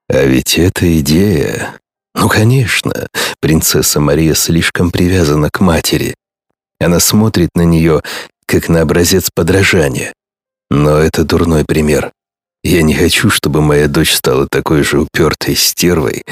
А 0.09 0.23
ведь 0.23 0.57
эта 0.57 0.99
идея... 0.99 1.79
Ну, 2.13 2.29
конечно, 2.29 3.07
принцесса 3.41 3.99
Мария 3.99 4.35
слишком 4.35 4.89
привязана 4.89 5.49
к 5.49 5.59
матери. 5.59 6.15
Она 6.79 7.01
смотрит 7.01 7.49
на 7.55 7.63
нее, 7.63 8.01
как 8.45 8.69
на 8.69 8.81
образец 8.81 9.29
подражания. 9.33 10.13
Но 10.69 10.97
это 10.97 11.25
дурной 11.25 11.65
пример. 11.65 12.11
Я 12.63 12.81
не 12.81 12.93
хочу, 12.93 13.29
чтобы 13.29 13.61
моя 13.61 13.87
дочь 13.87 14.13
стала 14.13 14.47
такой 14.47 14.83
же 14.83 15.01
упертой 15.01 15.55
стервой, 15.55 16.23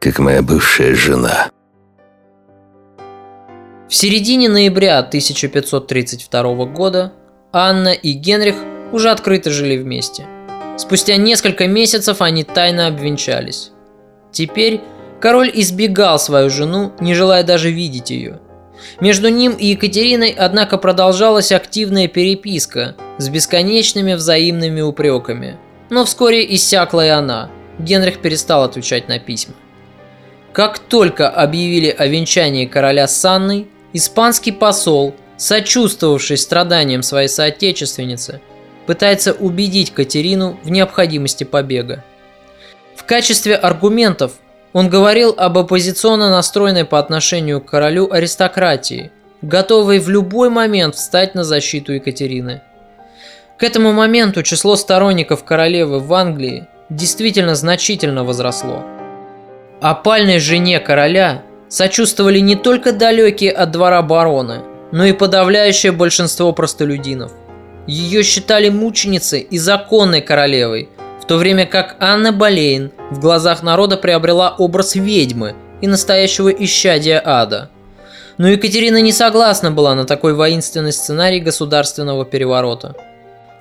как 0.00 0.18
моя 0.20 0.42
бывшая 0.42 0.94
жена. 0.94 1.50
В 3.88 3.94
середине 3.94 4.48
ноября 4.48 4.98
1532 4.98 6.64
года 6.66 7.12
Анна 7.52 7.88
и 7.88 8.12
Генрих 8.12 8.56
уже 8.92 9.10
открыто 9.10 9.50
жили 9.50 9.76
вместе. 9.76 10.26
Спустя 10.76 11.16
несколько 11.16 11.66
месяцев 11.66 12.20
они 12.20 12.44
тайно 12.44 12.86
обвенчались. 12.86 13.72
Теперь 14.30 14.80
король 15.20 15.50
избегал 15.52 16.18
свою 16.18 16.50
жену, 16.50 16.92
не 17.00 17.14
желая 17.14 17.42
даже 17.42 17.70
видеть 17.70 18.10
ее. 18.10 18.40
Между 19.00 19.28
ним 19.28 19.54
и 19.54 19.66
Екатериной, 19.68 20.30
однако, 20.30 20.78
продолжалась 20.78 21.50
активная 21.50 22.06
переписка 22.06 22.94
с 23.16 23.28
бесконечными 23.28 24.14
взаимными 24.14 24.80
упреками. 24.80 25.58
Но 25.90 26.04
вскоре 26.04 26.54
иссякла 26.54 27.06
и 27.06 27.08
она. 27.08 27.50
Генрих 27.80 28.20
перестал 28.20 28.62
отвечать 28.62 29.08
на 29.08 29.18
письма. 29.18 29.54
Как 30.52 30.78
только 30.78 31.28
объявили 31.28 31.94
о 31.96 32.06
венчании 32.06 32.66
короля 32.66 33.06
с 33.06 33.24
Анной, 33.24 33.68
Испанский 33.92 34.52
посол, 34.52 35.14
сочувствовавший 35.36 36.36
страданиям 36.36 37.02
своей 37.02 37.28
соотечественницы, 37.28 38.40
пытается 38.86 39.32
убедить 39.32 39.92
Катерину 39.92 40.58
в 40.62 40.70
необходимости 40.70 41.44
побега. 41.44 42.04
В 42.96 43.04
качестве 43.04 43.54
аргументов 43.54 44.32
он 44.72 44.90
говорил 44.90 45.34
об 45.36 45.56
оппозиционно 45.56 46.30
настроенной 46.30 46.84
по 46.84 46.98
отношению 46.98 47.60
к 47.60 47.66
королю 47.66 48.12
аристократии, 48.12 49.10
готовой 49.40 49.98
в 49.98 50.08
любой 50.08 50.50
момент 50.50 50.96
встать 50.96 51.34
на 51.34 51.44
защиту 51.44 51.92
Екатерины. 51.92 52.62
К 53.58 53.62
этому 53.62 53.92
моменту 53.92 54.42
число 54.42 54.76
сторонников 54.76 55.44
королевы 55.44 56.00
в 56.00 56.12
Англии 56.12 56.66
действительно 56.90 57.54
значительно 57.54 58.24
возросло. 58.24 58.97
Опальной 59.80 60.40
жене 60.40 60.80
короля 60.80 61.42
сочувствовали 61.68 62.40
не 62.40 62.56
только 62.56 62.92
далекие 62.92 63.52
от 63.52 63.70
двора 63.70 64.02
бароны, 64.02 64.62
но 64.90 65.04
и 65.04 65.12
подавляющее 65.12 65.92
большинство 65.92 66.52
простолюдинов. 66.52 67.30
Ее 67.86 68.24
считали 68.24 68.70
мученицей 68.70 69.40
и 69.40 69.56
законной 69.56 70.20
королевой, 70.20 70.88
в 71.22 71.26
то 71.26 71.36
время 71.36 71.64
как 71.64 71.96
Анна 72.00 72.32
Болейн 72.32 72.90
в 73.10 73.20
глазах 73.20 73.62
народа 73.62 73.96
приобрела 73.96 74.54
образ 74.58 74.96
ведьмы 74.96 75.54
и 75.80 75.86
настоящего 75.86 76.48
исчадия 76.48 77.22
ада. 77.24 77.70
Но 78.36 78.48
Екатерина 78.48 79.00
не 79.00 79.12
согласна 79.12 79.70
была 79.70 79.94
на 79.94 80.06
такой 80.06 80.34
воинственный 80.34 80.92
сценарий 80.92 81.40
государственного 81.40 82.24
переворота. 82.24 82.96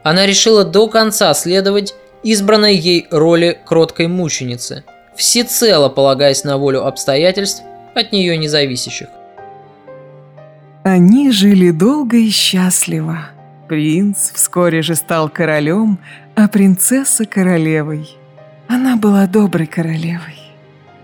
Она 0.04 0.26
решила 0.26 0.64
до 0.64 0.88
конца 0.88 1.34
следовать 1.36 1.94
избранной 2.24 2.76
ей 2.76 3.08
роли 3.12 3.60
кроткой 3.66 4.08
мученицы, 4.08 4.84
всецело 5.18 5.90
полагаясь 5.90 6.44
на 6.44 6.58
волю 6.58 6.86
обстоятельств 6.86 7.64
от 7.96 8.12
нее 8.12 8.38
независящих. 8.38 9.08
Они 10.84 11.32
жили 11.32 11.72
долго 11.72 12.18
и 12.18 12.30
счастливо. 12.30 13.30
Принц 13.68 14.32
вскоре 14.32 14.82
же 14.82 14.96
стал 14.96 15.28
королем, 15.28 16.00
а 16.36 16.48
принцесса 16.48 17.26
королевой. 17.26 18.10
Она 18.70 18.96
была 18.96 19.28
доброй 19.28 19.68
королевой. 19.68 20.40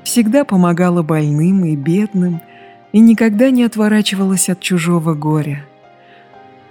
Всегда 0.03 0.45
помогала 0.45 1.01
больным 1.01 1.65
и 1.65 1.75
бедным 1.75 2.41
и 2.93 2.99
никогда 2.99 3.49
не 3.49 3.63
отворачивалась 3.63 4.49
от 4.49 4.59
чужого 4.59 5.13
горя. 5.15 5.65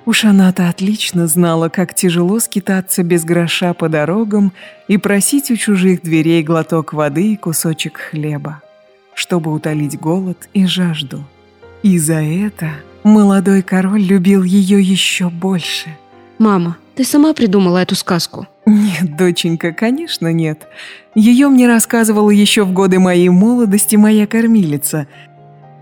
Уж 0.05 0.25
она-то 0.25 0.69
отлично 0.69 1.27
знала, 1.27 1.69
как 1.69 1.95
тяжело 1.95 2.41
скитаться 2.41 3.03
без 3.03 3.25
гроша 3.25 3.73
по 3.73 3.89
дорогам 3.89 4.53
и 4.89 4.97
просить 4.97 5.51
у 5.51 5.57
чужих 5.57 6.03
дверей 6.03 6.43
глоток 6.43 6.93
воды 6.93 7.33
и 7.33 7.37
кусочек 7.37 7.99
хлеба 7.99 8.63
чтобы 9.15 9.53
утолить 9.53 9.99
голод 9.99 10.49
и 10.53 10.67
жажду. 10.67 11.25
И 11.83 11.99
за 11.99 12.23
это 12.23 12.71
молодой 13.03 13.63
король 13.63 14.03
любил 14.03 14.43
ее 14.43 14.81
еще 14.81 15.31
больше. 15.31 15.97
Мама, 16.39 16.77
ты 16.95 17.05
сама 17.05 17.35
придумала 17.35 17.79
эту 17.79 17.95
сказку? 17.95 18.47
Нет, 18.67 19.17
доченька, 19.17 19.73
конечно 19.73 20.33
нет. 20.33 20.67
Ее 21.15 21.49
мне 21.49 21.67
рассказывала 21.67 22.31
еще 22.31 22.65
в 22.65 22.73
годы 22.73 22.99
моей 22.99 23.29
молодости 23.29 23.97
моя 23.97 24.27
кормилица. 24.27 25.07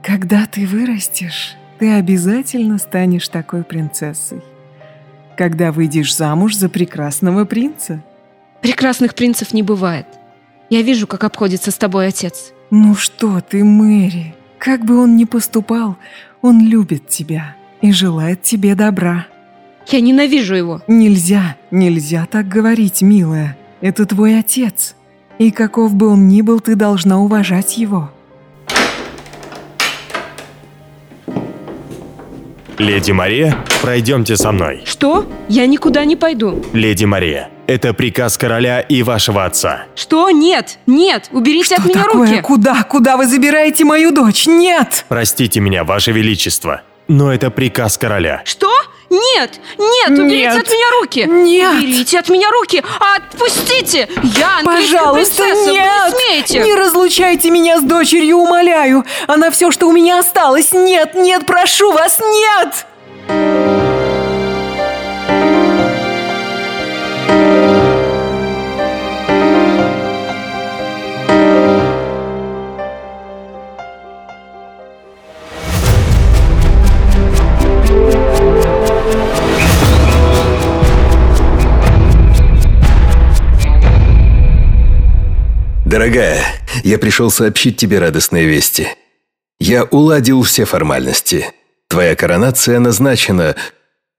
Когда 0.03 0.47
ты 0.47 0.67
вырастешь, 0.67 1.57
ты 1.81 1.95
обязательно 1.95 2.77
станешь 2.77 3.29
такой 3.29 3.65
принцессой. 3.65 4.43
Когда 5.37 5.73
выйдешь 5.73 6.15
замуж 6.15 6.55
за 6.55 6.69
прекрасного 6.69 7.47
принца. 7.47 8.05
Прекрасных 8.61 9.15
принцев 9.15 9.55
не 9.55 9.63
бывает. 9.63 10.07
Я 10.69 10.83
вижу, 10.83 11.07
как 11.07 11.25
обходится 11.25 11.71
с 11.71 11.79
тобой 11.79 12.09
отец. 12.09 12.53
«Ну 12.71 12.95
что 12.95 13.41
ты, 13.41 13.65
Мэри, 13.65 14.35
как 14.59 14.85
бы 14.85 15.03
он 15.03 15.17
ни 15.17 15.25
поступал, 15.25 15.97
он 16.43 16.61
любит 16.61 17.09
тебя 17.09 17.57
и 17.81 17.93
желает 17.93 18.43
тебе 18.43 18.75
добра». 18.75 19.27
«Я 19.87 20.01
ненавижу 20.03 20.55
его». 20.55 20.83
«Нельзя, 20.87 21.57
нельзя 21.71 22.27
так 22.31 22.47
говорить, 22.47 23.01
милая. 23.01 23.57
Это 23.81 24.05
твой 24.05 24.39
отец. 24.39 24.95
И 25.39 25.51
каков 25.51 25.95
бы 25.95 26.09
он 26.09 26.29
ни 26.29 26.43
был, 26.43 26.61
ты 26.61 26.75
должна 26.77 27.19
уважать 27.19 27.79
его». 27.79 28.11
Леди 32.81 33.13
Мария, 33.13 33.63
пройдемте 33.83 34.39
со 34.39 34.53
мной. 34.53 34.81
Что? 34.87 35.27
Я 35.51 35.67
никуда 35.67 36.07
не 36.07 36.17
пойду. 36.17 36.65
Леди 36.73 37.05
Мария, 37.05 37.51
это 37.67 37.93
приказ 37.93 38.39
короля 38.39 38.81
и 38.81 39.03
вашего 39.03 39.45
отца. 39.45 39.83
Что? 39.95 40.31
Нет! 40.31 40.79
Нет! 40.87 41.29
Уберите 41.31 41.75
Что 41.75 41.83
от 41.83 41.85
меня 41.85 42.05
такое? 42.05 42.27
руки! 42.31 42.41
Куда? 42.41 42.83
Куда 42.85 43.19
вы 43.19 43.27
забираете 43.27 43.85
мою 43.85 44.13
дочь? 44.13 44.47
Нет! 44.47 45.05
Простите 45.09 45.61
меня, 45.61 45.85
ваше 45.85 46.13
величество, 46.13 46.81
но 47.07 47.31
это 47.31 47.51
приказ 47.51 47.99
короля. 47.99 48.41
Что? 48.47 48.71
Нет! 49.11 49.61
Нет! 49.77 50.11
Уберите 50.11 50.49
Нет. 50.49 50.57
от 50.57 50.69
меня 50.69 51.01
руки! 51.01 51.27
Нет. 51.29 51.75
Уберите 51.75 52.19
от 52.19 52.29
меня 52.29 52.51
руки! 52.51 52.83
Отпустите! 53.17 54.09
Я 54.23 54.61
Пожалуйста, 54.65 55.43
принцесса! 55.43 55.71
нет! 55.71 55.91
Вы 56.05 56.11
не 56.11 56.45
смеете! 56.45 56.61
Не 56.61 56.75
разлучайте 56.75 57.51
меня 57.51 57.81
с 57.81 57.83
дочерью, 57.83 58.39
умоляю! 58.39 59.05
Она 59.27 59.51
все, 59.51 59.73
что 59.73 59.89
у 59.89 59.93
меня 59.93 60.21
осталось! 60.21 60.73
Нет, 60.73 61.15
нет, 61.15 61.45
прошу 61.45 61.93
вас, 61.93 62.21
нет! 62.21 63.90
Дорогая, 85.91 86.45
я 86.85 86.99
пришел 87.01 87.33
сообщить 87.33 87.77
тебе 87.77 87.99
радостные 87.99 88.47
вести. 88.47 88.87
Я 89.59 89.83
уладил 89.83 90.45
все 90.45 90.65
формальности. 90.65 91.53
Твоя 91.89 92.15
коронация 92.15 92.79
назначена. 92.79 93.57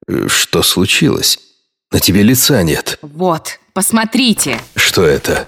Э, 0.06 0.28
Что 0.28 0.64
случилось? 0.64 1.40
На 1.90 2.02
тебе 2.02 2.24
лица 2.24 2.62
нет. 2.64 3.00
Вот, 3.02 3.58
посмотрите. 3.72 4.60
Что 4.76 5.06
это? 5.06 5.48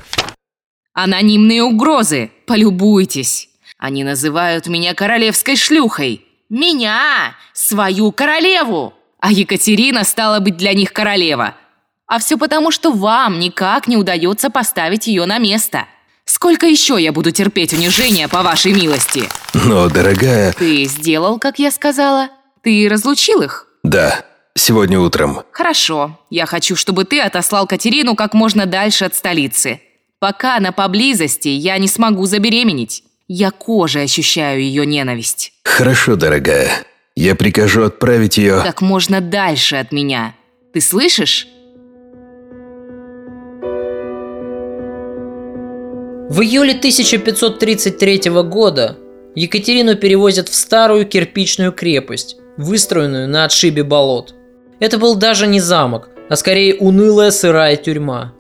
Анонимные 0.94 1.62
угрозы. 1.62 2.32
Полюбуйтесь. 2.48 3.50
Они 3.78 4.06
называют 4.06 4.68
меня 4.68 4.94
королевской 4.94 5.58
шлюхой. 5.58 6.26
Меня, 6.48 7.36
свою 7.52 8.14
королеву. 8.14 8.94
А 9.20 9.30
Екатерина 9.30 10.06
стала 10.06 10.40
быть 10.40 10.56
для 10.56 10.74
них 10.74 10.94
королева. 10.94 11.56
А 12.08 12.18
все 12.20 12.38
потому, 12.38 12.72
что 12.72 12.94
вам 12.94 13.42
никак 13.42 13.90
не 13.90 13.98
удается 13.98 14.50
поставить 14.50 15.08
ее 15.08 15.26
на 15.26 15.38
место. 15.38 15.86
Сколько 16.36 16.66
еще 16.66 16.98
я 17.00 17.12
буду 17.12 17.30
терпеть 17.30 17.74
унижения 17.74 18.28
по 18.28 18.42
вашей 18.42 18.74
милости? 18.74 19.30
Но, 19.54 19.88
дорогая... 19.88 20.52
Ты 20.54 20.86
сделал, 20.86 21.38
как 21.38 21.60
я 21.60 21.70
сказала? 21.70 22.30
Ты 22.64 22.88
разлучил 22.90 23.44
их? 23.44 23.68
Да, 23.84 24.26
сегодня 24.56 25.00
утром. 25.00 25.44
Хорошо. 25.52 26.20
Я 26.32 26.48
хочу, 26.48 26.76
чтобы 26.76 27.06
ты 27.06 27.22
отослал 27.22 27.68
Катерину 27.68 28.16
как 28.16 28.34
можно 28.34 28.66
дальше 28.66 29.06
от 29.06 29.14
столицы. 29.14 29.80
Пока 30.18 30.58
она 30.58 30.72
поблизости, 30.72 31.50
я 31.50 31.78
не 31.78 31.88
смогу 31.88 32.26
забеременеть. 32.26 33.04
Я 33.28 33.52
кожей 33.52 34.06
ощущаю 34.06 34.60
ее 34.60 34.88
ненависть. 34.88 35.54
Хорошо, 35.64 36.16
дорогая. 36.16 36.84
Я 37.16 37.36
прикажу 37.36 37.84
отправить 37.84 38.40
ее... 38.40 38.60
Как 38.64 38.82
можно 38.82 39.22
дальше 39.22 39.76
от 39.76 39.92
меня. 39.92 40.34
Ты 40.74 40.82
слышишь? 40.82 41.48
В 46.34 46.42
июле 46.42 46.72
1533 46.72 48.32
года 48.42 48.98
Екатерину 49.36 49.96
перевозят 49.96 50.50
в 50.50 50.56
старую 50.56 51.06
кирпичную 51.06 51.72
крепость, 51.72 52.38
выстроенную 52.58 53.30
на 53.30 53.46
отшибе 53.46 53.84
болот. 53.84 54.34
Это 54.80 54.98
был 54.98 55.14
даже 55.14 55.46
не 55.46 55.60
замок, 55.60 56.10
а 56.32 56.36
скорее 56.36 56.74
унылая 56.74 57.30
сырая 57.30 57.76
тюрьма. 57.76 58.34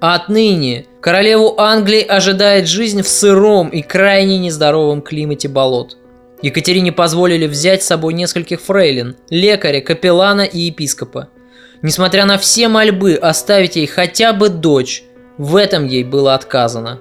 А 0.00 0.16
отныне 0.16 0.86
королеву 1.00 1.54
Англии 1.56 2.04
ожидает 2.04 2.66
жизнь 2.66 3.02
в 3.02 3.08
сыром 3.08 3.68
и 3.68 3.80
крайне 3.80 4.38
нездоровом 4.38 5.00
климате 5.00 5.46
болот. 5.46 5.96
Екатерине 6.42 6.90
позволили 6.90 7.46
взять 7.46 7.84
с 7.84 7.86
собой 7.86 8.14
нескольких 8.14 8.60
фрейлин, 8.60 9.14
лекаря, 9.30 9.80
капеллана 9.82 10.42
и 10.42 10.62
епископа. 10.62 11.28
Несмотря 11.80 12.24
на 12.24 12.38
все 12.38 12.66
мольбы 12.66 13.14
оставить 13.14 13.76
ей 13.76 13.86
хотя 13.86 14.32
бы 14.32 14.48
дочь, 14.48 15.04
в 15.38 15.54
этом 15.54 15.86
ей 15.86 16.02
было 16.02 16.34
отказано. 16.34 16.98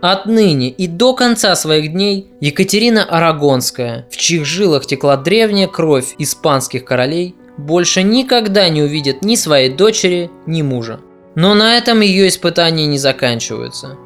Отныне 0.00 0.70
и 0.70 0.86
до 0.86 1.12
конца 1.12 1.56
своих 1.56 1.92
дней 1.92 2.28
Екатерина 2.40 3.02
Арагонская, 3.02 4.06
в 4.10 4.16
чьих 4.16 4.44
жилах 4.44 4.86
текла 4.86 5.16
древняя 5.16 5.66
кровь 5.66 6.14
испанских 6.18 6.84
королей, 6.84 7.34
больше 7.56 8.04
никогда 8.04 8.68
не 8.68 8.82
увидит 8.82 9.22
ни 9.22 9.34
своей 9.34 9.70
дочери, 9.70 10.30
ни 10.46 10.62
мужа. 10.62 11.00
Но 11.34 11.54
на 11.54 11.76
этом 11.76 12.00
ее 12.00 12.28
испытания 12.28 12.86
не 12.86 12.98
заканчиваются. 12.98 13.96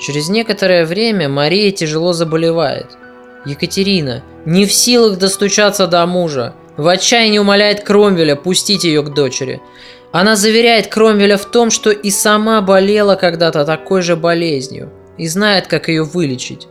Через 0.00 0.30
некоторое 0.30 0.86
время 0.86 1.28
Мария 1.28 1.70
тяжело 1.70 2.14
заболевает. 2.14 2.96
Екатерина, 3.44 4.24
не 4.46 4.64
в 4.64 4.72
силах 4.72 5.18
достучаться 5.18 5.86
до 5.86 6.06
мужа, 6.06 6.54
в 6.78 6.88
отчаянии 6.88 7.38
умоляет 7.38 7.84
Кромвеля 7.84 8.36
пустить 8.36 8.84
ее 8.84 9.02
к 9.02 9.12
дочери. 9.12 9.60
Она 10.12 10.34
заверяет 10.34 10.86
Кромвеля 10.86 11.36
в 11.36 11.44
том, 11.44 11.70
что 11.70 11.90
и 11.90 12.10
сама 12.10 12.62
болела 12.62 13.16
когда-то 13.16 13.66
такой 13.66 14.00
же 14.00 14.16
болезнью– 14.16 14.90
и 15.18 15.26
знает, 15.28 15.66
как 15.66 15.88
ее 15.88 16.02
вылечить. 16.04 16.68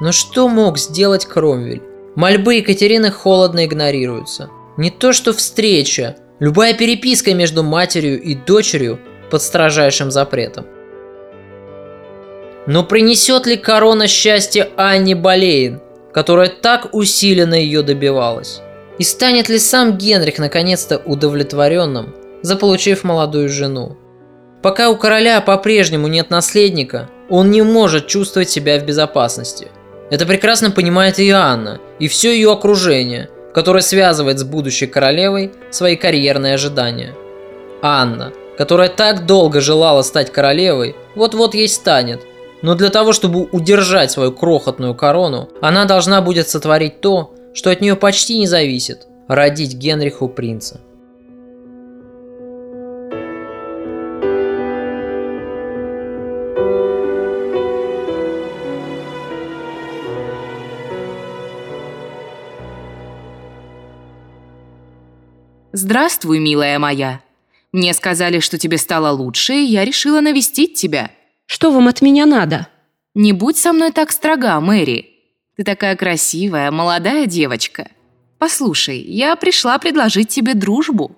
Но 0.00 0.12
что 0.12 0.48
мог 0.48 0.78
сделать 0.78 1.26
Кромвель? 1.26 1.82
Мольбы 2.14 2.56
Екатерины 2.56 3.10
холодно 3.10 3.64
игнорируются. 3.64 4.50
Не 4.76 4.90
то 4.90 5.12
что 5.12 5.32
встреча, 5.32 6.16
любая 6.40 6.74
переписка 6.74 7.34
между 7.34 7.62
матерью 7.62 8.20
и 8.20 8.34
дочерью 8.34 8.98
под 9.30 9.42
строжайшим 9.42 10.10
запретом. 10.10 10.66
Но 12.66 12.84
принесет 12.84 13.46
ли 13.46 13.56
корона 13.56 14.06
счастья 14.06 14.68
Анне 14.76 15.14
Болейн, 15.14 15.80
которая 16.12 16.48
так 16.48 16.88
усиленно 16.92 17.54
ее 17.54 17.82
добивалась? 17.82 18.60
И 18.98 19.04
станет 19.04 19.48
ли 19.48 19.58
сам 19.58 19.96
Генрих 19.96 20.38
наконец-то 20.38 20.98
удовлетворенным, 20.98 22.14
заполучив 22.42 23.04
молодую 23.04 23.48
жену? 23.48 23.96
Пока 24.68 24.90
у 24.90 24.98
короля 24.98 25.40
по-прежнему 25.40 26.08
нет 26.08 26.28
наследника, 26.28 27.08
он 27.30 27.50
не 27.50 27.62
может 27.62 28.06
чувствовать 28.06 28.50
себя 28.50 28.78
в 28.78 28.84
безопасности. 28.84 29.68
Это 30.10 30.26
прекрасно 30.26 30.70
понимает 30.70 31.18
и 31.18 31.30
Анна, 31.30 31.80
и 31.98 32.06
все 32.06 32.34
ее 32.34 32.52
окружение, 32.52 33.30
которое 33.54 33.80
связывает 33.80 34.38
с 34.38 34.44
будущей 34.44 34.86
королевой 34.86 35.52
свои 35.70 35.96
карьерные 35.96 36.52
ожидания. 36.52 37.14
Анна, 37.80 38.34
которая 38.58 38.90
так 38.90 39.24
долго 39.24 39.62
желала 39.62 40.02
стать 40.02 40.30
королевой, 40.30 40.94
вот-вот 41.14 41.54
ей 41.54 41.66
станет. 41.66 42.20
Но 42.60 42.74
для 42.74 42.90
того, 42.90 43.14
чтобы 43.14 43.44
удержать 43.50 44.10
свою 44.10 44.32
крохотную 44.32 44.94
корону, 44.94 45.48
она 45.62 45.86
должна 45.86 46.20
будет 46.20 46.46
сотворить 46.46 47.00
то, 47.00 47.34
что 47.54 47.70
от 47.70 47.80
нее 47.80 47.96
почти 47.96 48.36
не 48.36 48.46
зависит– 48.46 49.06
родить 49.28 49.72
Генриху 49.72 50.28
принца. 50.28 50.82
«Здравствуй, 65.80 66.40
милая 66.40 66.76
моя. 66.80 67.20
Мне 67.70 67.94
сказали, 67.94 68.40
что 68.40 68.58
тебе 68.58 68.78
стало 68.78 69.10
лучше, 69.16 69.54
и 69.54 69.64
я 69.64 69.84
решила 69.84 70.20
навестить 70.20 70.74
тебя». 70.74 71.12
«Что 71.46 71.70
вам 71.70 71.86
от 71.86 72.02
меня 72.02 72.26
надо?» 72.26 72.66
«Не 73.14 73.32
будь 73.32 73.56
со 73.56 73.72
мной 73.72 73.92
так 73.92 74.10
строга, 74.10 74.58
Мэри. 74.58 75.08
Ты 75.56 75.62
такая 75.62 75.94
красивая, 75.94 76.72
молодая 76.72 77.26
девочка. 77.26 77.92
Послушай, 78.38 78.98
я 78.98 79.36
пришла 79.36 79.78
предложить 79.78 80.30
тебе 80.30 80.54
дружбу. 80.54 81.14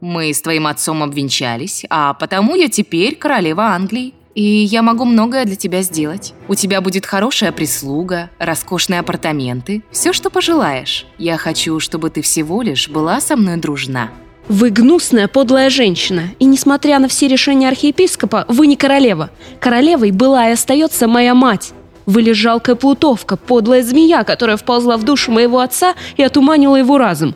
Мы 0.00 0.32
с 0.32 0.40
твоим 0.40 0.66
отцом 0.66 1.02
обвенчались, 1.02 1.84
а 1.90 2.14
потому 2.14 2.54
я 2.54 2.70
теперь 2.70 3.14
королева 3.14 3.64
Англии. 3.74 4.14
И 4.36 4.42
я 4.42 4.82
могу 4.82 5.06
многое 5.06 5.46
для 5.46 5.56
тебя 5.56 5.80
сделать. 5.80 6.34
У 6.46 6.54
тебя 6.54 6.82
будет 6.82 7.06
хорошая 7.06 7.52
прислуга, 7.52 8.28
роскошные 8.38 9.00
апартаменты, 9.00 9.82
все, 9.90 10.12
что 10.12 10.28
пожелаешь. 10.28 11.06
Я 11.16 11.38
хочу, 11.38 11.80
чтобы 11.80 12.10
ты 12.10 12.20
всего 12.20 12.60
лишь 12.60 12.90
была 12.90 13.20
со 13.20 13.34
мной 13.36 13.56
дружна». 13.56 14.10
Вы 14.48 14.70
гнусная, 14.70 15.26
подлая 15.26 15.70
женщина, 15.70 16.24
и 16.38 16.44
несмотря 16.44 17.00
на 17.00 17.08
все 17.08 17.26
решения 17.26 17.66
архиепископа, 17.66 18.44
вы 18.46 18.68
не 18.68 18.76
королева. 18.76 19.30
Королевой 19.58 20.12
была 20.12 20.48
и 20.48 20.52
остается 20.52 21.08
моя 21.08 21.34
мать. 21.34 21.72
Вы 22.04 22.22
лишь 22.22 22.36
жалкая 22.36 22.76
плутовка, 22.76 23.36
подлая 23.36 23.82
змея, 23.82 24.22
которая 24.22 24.56
вползла 24.56 24.98
в 24.98 25.02
душу 25.02 25.32
моего 25.32 25.58
отца 25.58 25.94
и 26.16 26.22
отуманила 26.22 26.76
его 26.76 26.96
разум. 26.98 27.34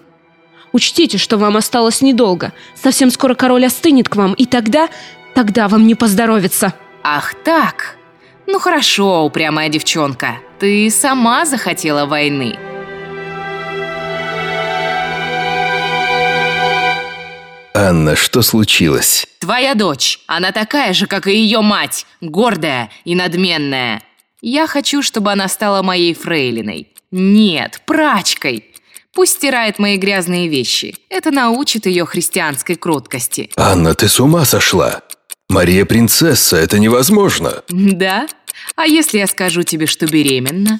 Учтите, 0.73 1.19
что 1.19 1.37
вам 1.39 1.57
осталось 1.57 2.03
недолго. 2.03 2.53
Совсем 2.81 3.11
скоро 3.11 3.35
король 3.35 3.67
остынет 3.67 4.09
к 4.09 4.15
вам, 4.15 4.35
и 4.35 4.45
тогда... 4.45 4.89
тогда 5.35 5.67
вам 5.67 5.89
не 5.89 5.97
поздоровится. 5.97 6.75
Ах 7.03 7.35
так? 7.45 7.97
Ну 8.47 8.59
хорошо, 8.59 9.25
упрямая 9.25 9.69
девчонка. 9.69 10.39
Ты 10.59 10.91
сама 10.91 11.47
захотела 11.47 12.05
войны. 12.05 12.59
Анна, 17.73 18.17
что 18.17 18.43
случилось? 18.43 19.27
Твоя 19.39 19.75
дочь, 19.75 20.21
она 20.27 20.53
такая 20.53 20.93
же, 20.93 21.07
как 21.07 21.27
и 21.27 21.33
ее 21.33 21.63
мать, 21.63 22.07
гордая 22.21 22.91
и 23.05 23.15
надменная. 23.15 24.03
Я 24.43 24.67
хочу, 24.67 25.03
чтобы 25.03 25.33
она 25.33 25.49
стала 25.49 25.83
моей 25.83 26.13
фрейлиной. 26.13 26.89
Нет, 27.11 27.81
прачкой. 27.87 28.67
Пусть 29.15 29.37
стирает 29.37 29.79
мои 29.79 29.97
грязные 29.97 30.49
вещи. 30.49 30.95
Это 31.09 31.31
научит 31.31 31.87
ее 31.87 32.05
христианской 32.05 32.77
кроткости. 32.77 33.51
Анна, 33.57 33.95
ты 33.95 34.09
с 34.09 34.21
ума 34.21 34.45
сошла? 34.45 35.03
Мария 35.51 35.85
принцесса, 35.85 36.57
это 36.57 36.79
невозможно. 36.79 37.65
Да? 37.69 38.29
А 38.77 38.87
если 38.87 39.19
я 39.19 39.27
скажу 39.27 39.65
тебе, 39.65 39.87
что 39.87 40.07
беременна? 40.07 40.79